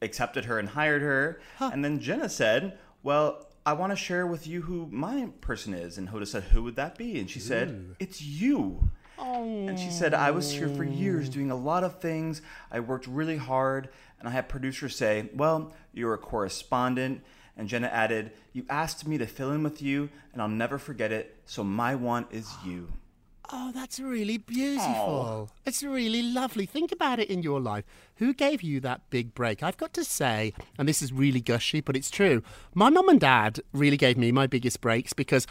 accepted 0.00 0.44
her 0.44 0.58
and 0.58 0.68
hired 0.70 1.02
her. 1.02 1.40
And 1.58 1.84
then 1.84 2.00
Jenna 2.00 2.28
said, 2.28 2.78
Well, 3.02 3.47
I 3.68 3.74
want 3.74 3.92
to 3.92 3.96
share 3.96 4.26
with 4.26 4.46
you 4.46 4.62
who 4.62 4.88
my 4.90 5.28
person 5.42 5.74
is. 5.74 5.98
And 5.98 6.08
Hoda 6.08 6.26
said, 6.26 6.44
Who 6.44 6.62
would 6.62 6.76
that 6.76 6.96
be? 6.96 7.20
And 7.20 7.28
she 7.28 7.38
said, 7.38 7.96
It's 7.98 8.22
you. 8.22 8.88
And 9.18 9.78
she 9.78 9.90
said, 9.90 10.14
I 10.14 10.30
was 10.30 10.50
here 10.50 10.70
for 10.70 10.84
years 10.84 11.28
oh. 11.28 11.32
doing 11.32 11.50
a 11.50 11.54
lot 11.54 11.84
of 11.84 12.00
things. 12.00 12.40
I 12.70 12.80
worked 12.80 13.06
really 13.06 13.36
hard. 13.36 13.90
And 14.18 14.26
I 14.26 14.32
had 14.32 14.48
producers 14.48 14.96
say, 14.96 15.28
Well, 15.34 15.74
you're 15.92 16.14
a 16.14 16.18
correspondent. 16.18 17.20
And 17.58 17.68
Jenna 17.68 17.88
added, 17.88 18.32
You 18.54 18.64
asked 18.70 19.06
me 19.06 19.18
to 19.18 19.26
fill 19.26 19.52
in 19.52 19.62
with 19.62 19.82
you, 19.82 20.08
and 20.32 20.40
I'll 20.40 20.48
never 20.48 20.78
forget 20.78 21.12
it. 21.12 21.36
So 21.44 21.62
my 21.62 21.94
one 21.94 22.24
is 22.30 22.50
you. 22.64 22.90
Oh, 23.50 23.72
that's 23.72 23.98
really 23.98 24.36
beautiful. 24.36 24.84
Oh. 24.86 25.48
It's 25.64 25.82
really 25.82 26.22
lovely. 26.22 26.66
Think 26.66 26.92
about 26.92 27.18
it 27.18 27.30
in 27.30 27.42
your 27.42 27.60
life. 27.60 27.84
Who 28.16 28.34
gave 28.34 28.62
you 28.62 28.78
that 28.80 29.08
big 29.08 29.34
break? 29.34 29.62
I've 29.62 29.78
got 29.78 29.94
to 29.94 30.04
say, 30.04 30.52
and 30.76 30.86
this 30.86 31.00
is 31.00 31.12
really 31.12 31.40
gushy, 31.40 31.80
but 31.80 31.96
it's 31.96 32.10
true. 32.10 32.42
My 32.74 32.90
mum 32.90 33.08
and 33.08 33.18
dad 33.18 33.60
really 33.72 33.96
gave 33.96 34.18
me 34.18 34.32
my 34.32 34.46
biggest 34.46 34.82
breaks 34.82 35.14
because 35.14 35.46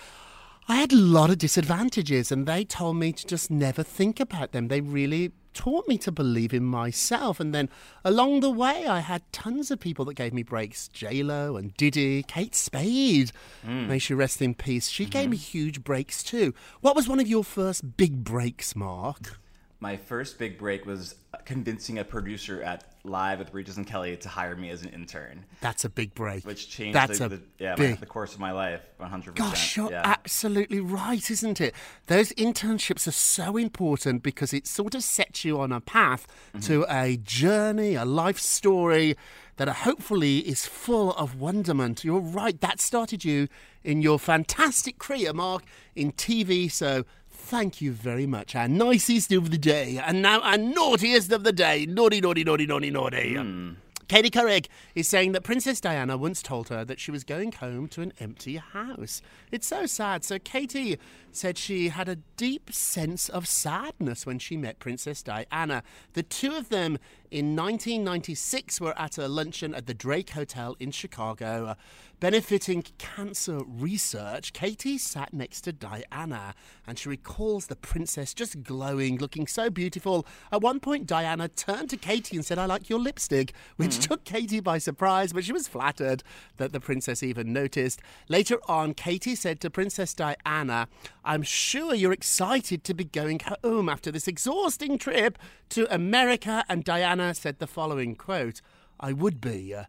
I 0.70 0.76
had 0.76 0.92
a 0.92 0.98
lot 0.98 1.30
of 1.30 1.38
disadvantages 1.38 2.30
and 2.30 2.46
they 2.46 2.66
told 2.66 2.98
me 2.98 3.14
to 3.14 3.26
just 3.26 3.50
never 3.50 3.84
think 3.84 4.20
about 4.20 4.52
them. 4.52 4.68
They 4.68 4.82
really 4.82 5.32
taught 5.54 5.88
me 5.88 5.98
to 6.00 6.12
believe 6.12 6.54
in 6.54 6.66
myself. 6.66 7.40
And 7.40 7.56
then 7.56 7.70
along 8.04 8.42
the 8.42 8.52
way, 8.52 8.86
I 8.86 9.00
had 9.00 9.24
tons 9.32 9.72
of 9.72 9.80
people 9.80 10.04
that 10.06 10.16
gave 10.16 10.34
me 10.34 10.44
breaks 10.44 10.90
J-Lo 10.90 11.56
and 11.56 11.74
Diddy, 11.76 12.24
Kate 12.24 12.54
Spade. 12.54 13.32
Mm. 13.66 13.88
May 13.88 13.98
she 13.98 14.14
rest 14.14 14.42
in 14.42 14.54
peace. 14.54 14.90
She 14.90 15.06
gave 15.06 15.24
mm-hmm. 15.24 15.32
me 15.32 15.38
huge 15.38 15.86
breaks 15.86 16.22
too. 16.22 16.54
What 16.82 16.98
was 16.98 17.08
one 17.08 17.22
of 17.22 17.30
your 17.30 17.46
first 17.46 17.96
big 17.96 18.26
breaks, 18.26 18.76
Mark? 18.76 19.40
My 19.80 19.96
first 19.98 20.40
big 20.40 20.58
break 20.58 20.86
was 20.86 21.16
convincing 21.46 22.00
a 22.00 22.04
producer 22.04 22.64
at 22.64 22.84
Live 23.04 23.40
with 23.40 23.54
Regis 23.54 23.78
and 23.78 23.86
Kelly 23.88 24.18
to 24.18 24.28
hire 24.28 24.56
me 24.56 24.70
as 24.72 24.82
an 24.82 24.90
intern, 24.90 25.46
That's 25.62 25.86
a 25.86 25.90
big 25.90 26.14
break. 26.16 26.44
which 26.46 26.68
changed 26.68 26.96
That's 26.96 27.20
the, 27.20 27.30
the, 27.30 27.42
yeah, 27.60 27.70
my- 27.72 27.76
big 27.76 28.00
the 28.00 28.06
course 28.08 28.34
of 28.34 28.40
my 28.40 28.52
life 28.52 28.82
100%. 29.00 29.36
Gosh, 29.36 29.78
you're 29.78 29.92
yeah. 29.92 30.02
absolutely 30.04 30.80
right, 30.82 31.30
isn't 31.30 31.62
it? 31.62 31.74
Those 32.08 32.34
internships 32.34 33.08
are 33.08 33.12
so 33.12 33.56
important 33.56 34.24
because 34.24 34.52
it 34.52 34.68
sort 34.68 34.94
of 34.96 35.04
sets 35.04 35.46
you 35.46 35.60
on 35.60 35.72
a 35.72 35.80
path 35.80 36.28
Mm-hmm. 36.50 36.60
to 36.62 36.86
a 36.90 37.18
journey, 37.18 37.94
a 37.96 38.04
life 38.06 38.40
story 38.40 39.16
that 39.58 39.68
hopefully 39.70 40.40
is 40.40 40.66
full 40.66 41.14
of 41.14 41.40
wonderment. 41.40 42.04
You're 42.04 42.20
right, 42.20 42.60
that 42.62 42.82
started 42.82 43.24
you 43.24 43.48
in 43.84 44.02
your 44.02 44.18
fantastic 44.20 44.98
career, 44.98 45.34
Mark, 45.34 45.64
in 45.96 46.12
TV. 46.14 46.70
So 46.72 47.06
thank 47.38 47.82
you 47.82 47.92
very 47.92 48.26
much. 48.26 48.56
Our 48.56 48.68
nicest 48.68 49.32
of 49.32 49.52
the 49.52 49.58
day, 49.58 50.02
and 50.04 50.22
now 50.22 50.42
our 50.42 50.58
naughtiest 50.58 51.32
of 51.32 51.44
the 51.44 51.54
day. 51.54 51.86
Naughty, 51.86 52.20
naughty, 52.20 52.44
naughty, 52.44 52.66
naughty, 52.66 52.90
naughty. 52.90 53.36
Hmm. 53.36 53.74
Katie 54.08 54.30
Couric 54.30 54.68
is 54.96 55.06
saying 55.06 55.34
that 55.34 55.44
Princess 55.44 55.82
Diana 55.82 56.16
once 56.16 56.42
told 56.42 56.70
her 56.70 56.86
that 56.86 56.98
she 56.98 57.12
was 57.12 57.26
going 57.26 57.52
home 57.52 57.90
to 57.90 58.02
an 58.02 58.14
empty 58.22 58.56
house. 58.56 59.22
It's 59.52 59.68
so 59.68 59.86
sad. 59.86 60.24
So 60.24 60.40
Katie 60.40 60.98
said 61.34 61.58
she 61.58 61.90
had 61.90 62.08
a 62.08 62.16
deep 62.38 62.72
sense 62.72 63.28
of 63.28 63.46
sadness 63.48 64.26
when 64.26 64.40
she 64.40 64.56
met 64.56 64.80
Princess 64.80 65.22
Diana. 65.22 65.84
The 66.14 66.24
two 66.24 66.56
of 66.56 66.70
them 66.70 66.98
in 67.32 67.54
1996 67.54 68.80
were 68.80 68.98
at 68.98 69.18
a 69.18 69.28
luncheon 69.28 69.76
at 69.76 69.88
the 69.88 69.94
Drake 69.94 70.30
Hotel 70.30 70.78
in 70.80 70.92
Chicago, 70.92 71.76
benefiting 72.20 72.84
cancer 72.98 73.62
research. 73.68 74.54
Katie 74.54 74.98
sat 74.98 75.34
next 75.34 75.62
to 75.62 75.72
Diana 75.72 76.56
and 76.86 76.98
she 76.98 77.10
recalls 77.10 77.68
the 77.68 77.76
princess 77.76 78.34
just 78.34 78.64
glowing, 78.64 79.18
looking 79.18 79.48
so 79.48 79.70
beautiful. 79.70 80.26
At 80.52 80.62
one 80.62 80.80
point, 80.80 81.06
Diana 81.06 81.48
turned 81.48 81.90
to 81.92 81.98
Katie 81.98 82.36
and 82.36 82.46
said, 82.46 82.58
I 82.58 82.66
like 82.66 82.90
your 82.90 83.00
lipstick, 83.00 83.54
which 83.76 84.00
took 84.00 84.24
Katie 84.24 84.60
by 84.60 84.78
surprise, 84.78 85.34
but 85.34 85.44
she 85.44 85.54
was 85.54 85.68
flattered 85.68 86.24
that 86.58 86.74
the 86.74 86.80
princess 86.80 87.22
even 87.22 87.54
noticed. 87.54 88.02
Later 88.30 88.58
on, 88.68 88.94
Katie 88.94 89.36
said 89.36 89.60
to 89.62 89.70
Princess 89.70 90.14
Diana, 90.14 90.88
I'm 91.24 91.44
sure 91.44 91.94
you're 91.94 92.14
excited 92.14 92.84
to 92.86 92.94
be 92.94 93.04
going 93.04 93.42
home 93.64 93.90
after 93.90 94.12
this 94.12 94.28
exhausting 94.28 94.98
trip 94.98 95.38
to 95.70 95.94
America. 95.94 96.66
And 96.68 96.84
Diana 96.84 97.34
said 97.36 97.60
the 97.60 97.68
following 97.68 98.16
quote, 98.16 98.62
I 99.00 99.14
would 99.14 99.40
be. 99.40 99.76
Uh, 99.76 99.84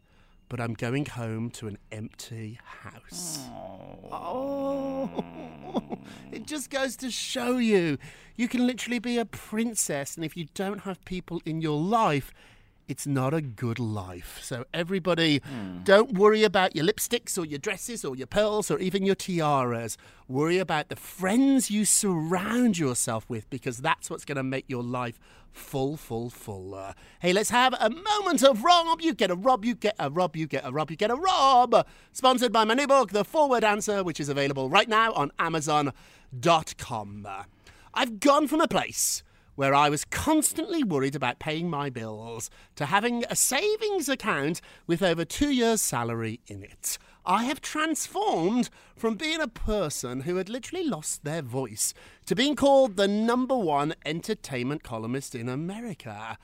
but 0.48 0.60
I'm 0.60 0.74
going 0.74 1.06
home 1.06 1.50
to 1.50 1.68
an 1.68 1.78
empty 1.92 2.58
house. 2.64 3.40
Oh, 4.10 5.24
it 6.32 6.46
just 6.46 6.70
goes 6.70 6.96
to 6.96 7.10
show 7.10 7.58
you 7.58 7.98
you 8.36 8.48
can 8.48 8.66
literally 8.66 8.98
be 8.98 9.18
a 9.18 9.24
princess, 9.24 10.16
and 10.16 10.24
if 10.24 10.36
you 10.36 10.46
don't 10.54 10.80
have 10.80 11.04
people 11.04 11.42
in 11.44 11.60
your 11.60 11.78
life, 11.78 12.32
it's 12.86 13.06
not 13.06 13.34
a 13.34 13.42
good 13.42 13.78
life. 13.78 14.38
So, 14.42 14.64
everybody, 14.72 15.38
hmm. 15.38 15.82
don't 15.84 16.14
worry 16.14 16.42
about 16.42 16.74
your 16.74 16.86
lipsticks 16.86 17.36
or 17.38 17.44
your 17.44 17.58
dresses 17.58 18.04
or 18.04 18.16
your 18.16 18.26
pearls 18.26 18.70
or 18.70 18.78
even 18.78 19.04
your 19.04 19.14
tiaras. 19.14 19.98
Worry 20.26 20.58
about 20.58 20.88
the 20.88 20.96
friends 20.96 21.70
you 21.70 21.84
surround 21.84 22.78
yourself 22.78 23.26
with 23.28 23.48
because 23.50 23.78
that's 23.78 24.08
what's 24.08 24.24
going 24.24 24.36
to 24.36 24.42
make 24.42 24.64
your 24.68 24.82
life 24.82 25.20
full, 25.52 25.96
full, 25.96 26.30
full. 26.30 26.74
Uh, 26.74 26.92
hey, 27.20 27.32
let's 27.32 27.50
have 27.50 27.74
a 27.78 27.90
moment 27.90 28.42
of 28.42 28.64
Rob. 28.64 29.00
You 29.00 29.14
get 29.14 29.30
a 29.30 29.34
Rob, 29.34 29.64
you 29.64 29.74
get 29.74 29.94
a 29.98 30.10
Rob, 30.10 30.36
you 30.36 30.46
get 30.46 30.64
a 30.64 30.72
Rob, 30.72 30.90
you 30.90 30.96
get 30.96 31.10
a 31.10 31.16
Rob. 31.16 31.86
Sponsored 32.12 32.52
by 32.52 32.64
my 32.64 32.74
new 32.74 32.86
book, 32.86 33.10
The 33.10 33.24
Four 33.24 33.48
Word 33.48 33.64
Answer, 33.64 34.02
which 34.02 34.20
is 34.20 34.28
available 34.28 34.68
right 34.68 34.88
now 34.88 35.12
on 35.12 35.30
Amazon.com. 35.38 37.26
Uh, 37.28 37.44
I've 37.94 38.20
gone 38.20 38.46
from 38.46 38.60
a 38.60 38.68
place 38.68 39.22
where 39.58 39.74
I 39.74 39.88
was 39.88 40.04
constantly 40.04 40.84
worried 40.84 41.16
about 41.16 41.40
paying 41.40 41.68
my 41.68 41.90
bills 41.90 42.48
to 42.76 42.86
having 42.86 43.24
a 43.28 43.34
savings 43.34 44.08
account 44.08 44.60
with 44.86 45.02
over 45.02 45.24
two 45.24 45.50
years' 45.50 45.82
salary 45.82 46.38
in 46.46 46.62
it. 46.62 46.96
I 47.26 47.42
have 47.42 47.60
transformed 47.60 48.70
from 48.94 49.16
being 49.16 49.40
a 49.40 49.48
person 49.48 50.20
who 50.20 50.36
had 50.36 50.48
literally 50.48 50.84
lost 50.84 51.24
their 51.24 51.42
voice 51.42 51.92
to 52.26 52.36
being 52.36 52.54
called 52.54 52.94
the 52.94 53.08
number 53.08 53.58
one 53.58 53.96
entertainment 54.06 54.84
columnist 54.84 55.34
in 55.34 55.48
America. 55.48 56.38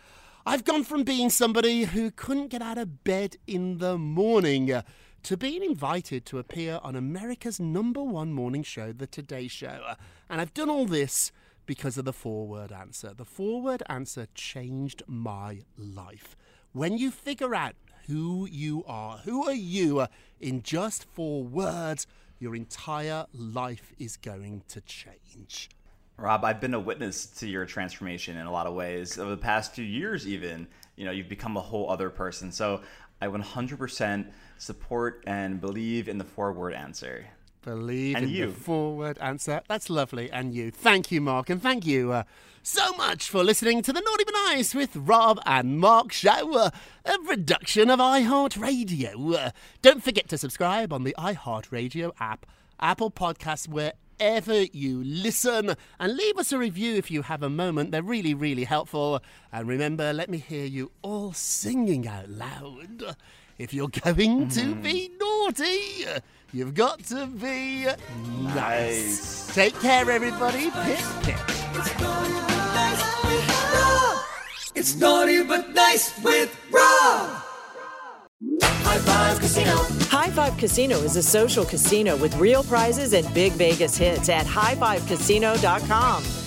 I've 0.45 0.65
gone 0.65 0.83
from 0.83 1.05
being 1.05 1.31
somebody 1.31 1.85
who 1.85 2.11
couldn't 2.11 2.49
get 2.49 2.63
out 2.63 2.79
of 2.79 3.05
bed 3.05 3.37
in 3.47 3.79
the 3.79 3.97
morning 3.97 4.83
to 5.23 5.37
being 5.37 5.63
invited 5.63 6.27
to 6.27 6.41
appear 6.41 6.81
on 6.83 6.97
America's 6.97 7.61
number 7.61 8.03
one 8.03 8.33
morning 8.33 8.65
show, 8.65 8.91
The 8.91 9.07
Today 9.07 9.47
Show. 9.47 9.95
And 10.29 10.41
I've 10.41 10.53
done 10.53 10.69
all 10.69 10.87
this 10.87 11.31
because 11.67 11.99
of 11.99 12.05
the 12.05 12.13
four 12.13 12.47
word 12.47 12.73
answer. 12.73 13.13
The 13.17 13.25
four 13.25 13.63
word 13.63 13.83
answer 13.89 14.27
changed 14.35 15.03
my 15.07 15.61
life. 15.77 16.37
When 16.73 16.99
you 16.99 17.11
figure 17.11 17.55
out 17.55 17.75
who 18.07 18.47
you 18.51 18.85
are, 18.87 19.19
who 19.19 19.47
are 19.47 19.55
you 19.55 20.07
in 20.41 20.63
just 20.63 21.05
four 21.05 21.45
words, 21.45 22.07
your 22.39 22.55
entire 22.55 23.27
life 23.33 23.93
is 23.99 24.17
going 24.17 24.63
to 24.69 24.81
change. 24.83 25.71
Rob, 26.17 26.45
I've 26.45 26.61
been 26.61 26.75
a 26.75 26.81
witness 26.81 27.27
to 27.27 27.49
your 27.49 27.67
transformation 27.67 28.37
in 28.37 28.47
a 28.47 28.53
lot 28.53 28.67
of 28.67 28.75
ways 28.75 29.19
over 29.19 29.31
the 29.31 29.37
past 29.37 29.75
few 29.75 29.85
years, 29.85 30.29
even. 30.29 30.69
You 30.97 31.05
know, 31.05 31.11
you've 31.11 31.29
become 31.29 31.57
a 31.57 31.61
whole 31.61 31.91
other 31.91 32.09
person. 32.09 32.53
So 32.53 32.83
I 33.21 33.27
100% 33.27 34.31
support 34.59 35.25
and 35.27 35.61
believe 35.61 36.09
in 36.09 36.19
the 36.19 36.25
four 36.25 36.53
word 36.53 36.75
answer. 36.75 37.27
Believe 37.65 38.17
And 38.17 38.27
in 38.27 38.31
you. 38.31 38.47
the 38.47 38.53
four 38.53 38.95
word 38.97 39.19
answer. 39.19 39.63
That's 39.69 39.89
lovely. 39.89 40.31
And 40.31 40.55
you. 40.55 40.71
Thank 40.71 41.11
you, 41.11 41.21
Mark. 41.21 41.49
And 41.49 41.63
thank 41.63 41.87
you 41.87 42.13
uh, 42.13 42.25
so 42.63 42.93
much 42.95 43.29
for 43.31 43.43
listening 43.43 43.83
to 43.83 43.93
the 43.93 44.01
Naughty 44.01 44.25
But 44.25 44.35
Nice 44.49 44.75
with 44.75 44.95
Rob 44.97 45.41
and 45.47 45.79
Mark 45.79 46.13
show, 46.13 46.57
uh, 46.59 46.71
a 47.07 47.19
production 47.21 47.89
of 47.91 47.99
iHeartRadio. 48.01 49.35
Uh, 49.35 49.51
don't 49.83 50.03
forget 50.03 50.29
to 50.29 50.39
subscribe 50.39 50.93
on 50.93 51.05
the 51.05 51.15
iHeartRadio 51.19 52.13
app, 52.21 52.47
Apple 52.81 53.11
Podcasts, 53.11 53.67
wherever 53.69 54.63
you 54.63 55.03
listen, 55.03 55.75
and 55.99 56.17
leave 56.17 56.37
us 56.39 56.53
a 56.53 56.59
review 56.59 56.95
if 56.97 57.11
you 57.11 57.23
have 57.23 57.43
a 57.43 57.51
moment. 57.51 57.93
They're 57.93 58.03
really, 58.03 58.35
really 58.35 58.65
helpful. 58.65 59.21
And 59.53 59.67
remember, 59.67 60.13
let 60.13 60.29
me 60.29 60.39
hear 60.39 60.67
you 60.67 60.91
all 61.03 61.33
singing 61.33 62.07
out 62.07 62.29
loud. 62.29 63.17
If 63.59 63.73
you're 63.73 63.89
going 63.89 64.49
to 64.49 64.61
hmm. 64.63 64.83
be 64.83 65.11
naughty, 65.21 66.07
you've 66.53 66.75
got 66.75 67.05
to 67.05 67.27
be 67.27 67.85
nice. 67.85 68.55
Nice. 68.55 69.55
Take 69.55 69.79
care, 69.81 70.11
everybody. 70.11 70.71
Pip, 70.71 70.99
pip. 71.23 71.39
It's 74.75 74.97
naughty 74.97 75.45
but 75.45 75.71
nice 75.71 76.21
with 76.25 76.55
Rob. 76.73 77.43
High 78.63 78.99
Five 78.99 79.39
Casino. 79.39 79.77
High 80.09 80.31
Five 80.31 80.57
Casino 80.59 80.97
is 80.99 81.15
a 81.17 81.23
social 81.23 81.65
casino 81.65 82.17
with 82.17 82.37
real 82.37 82.65
prizes 82.65 83.13
and 83.13 83.33
big 83.33 83.53
Vegas 83.53 83.97
hits 83.97 84.29
at 84.29 84.47
highfivecasino.com. 84.47 86.44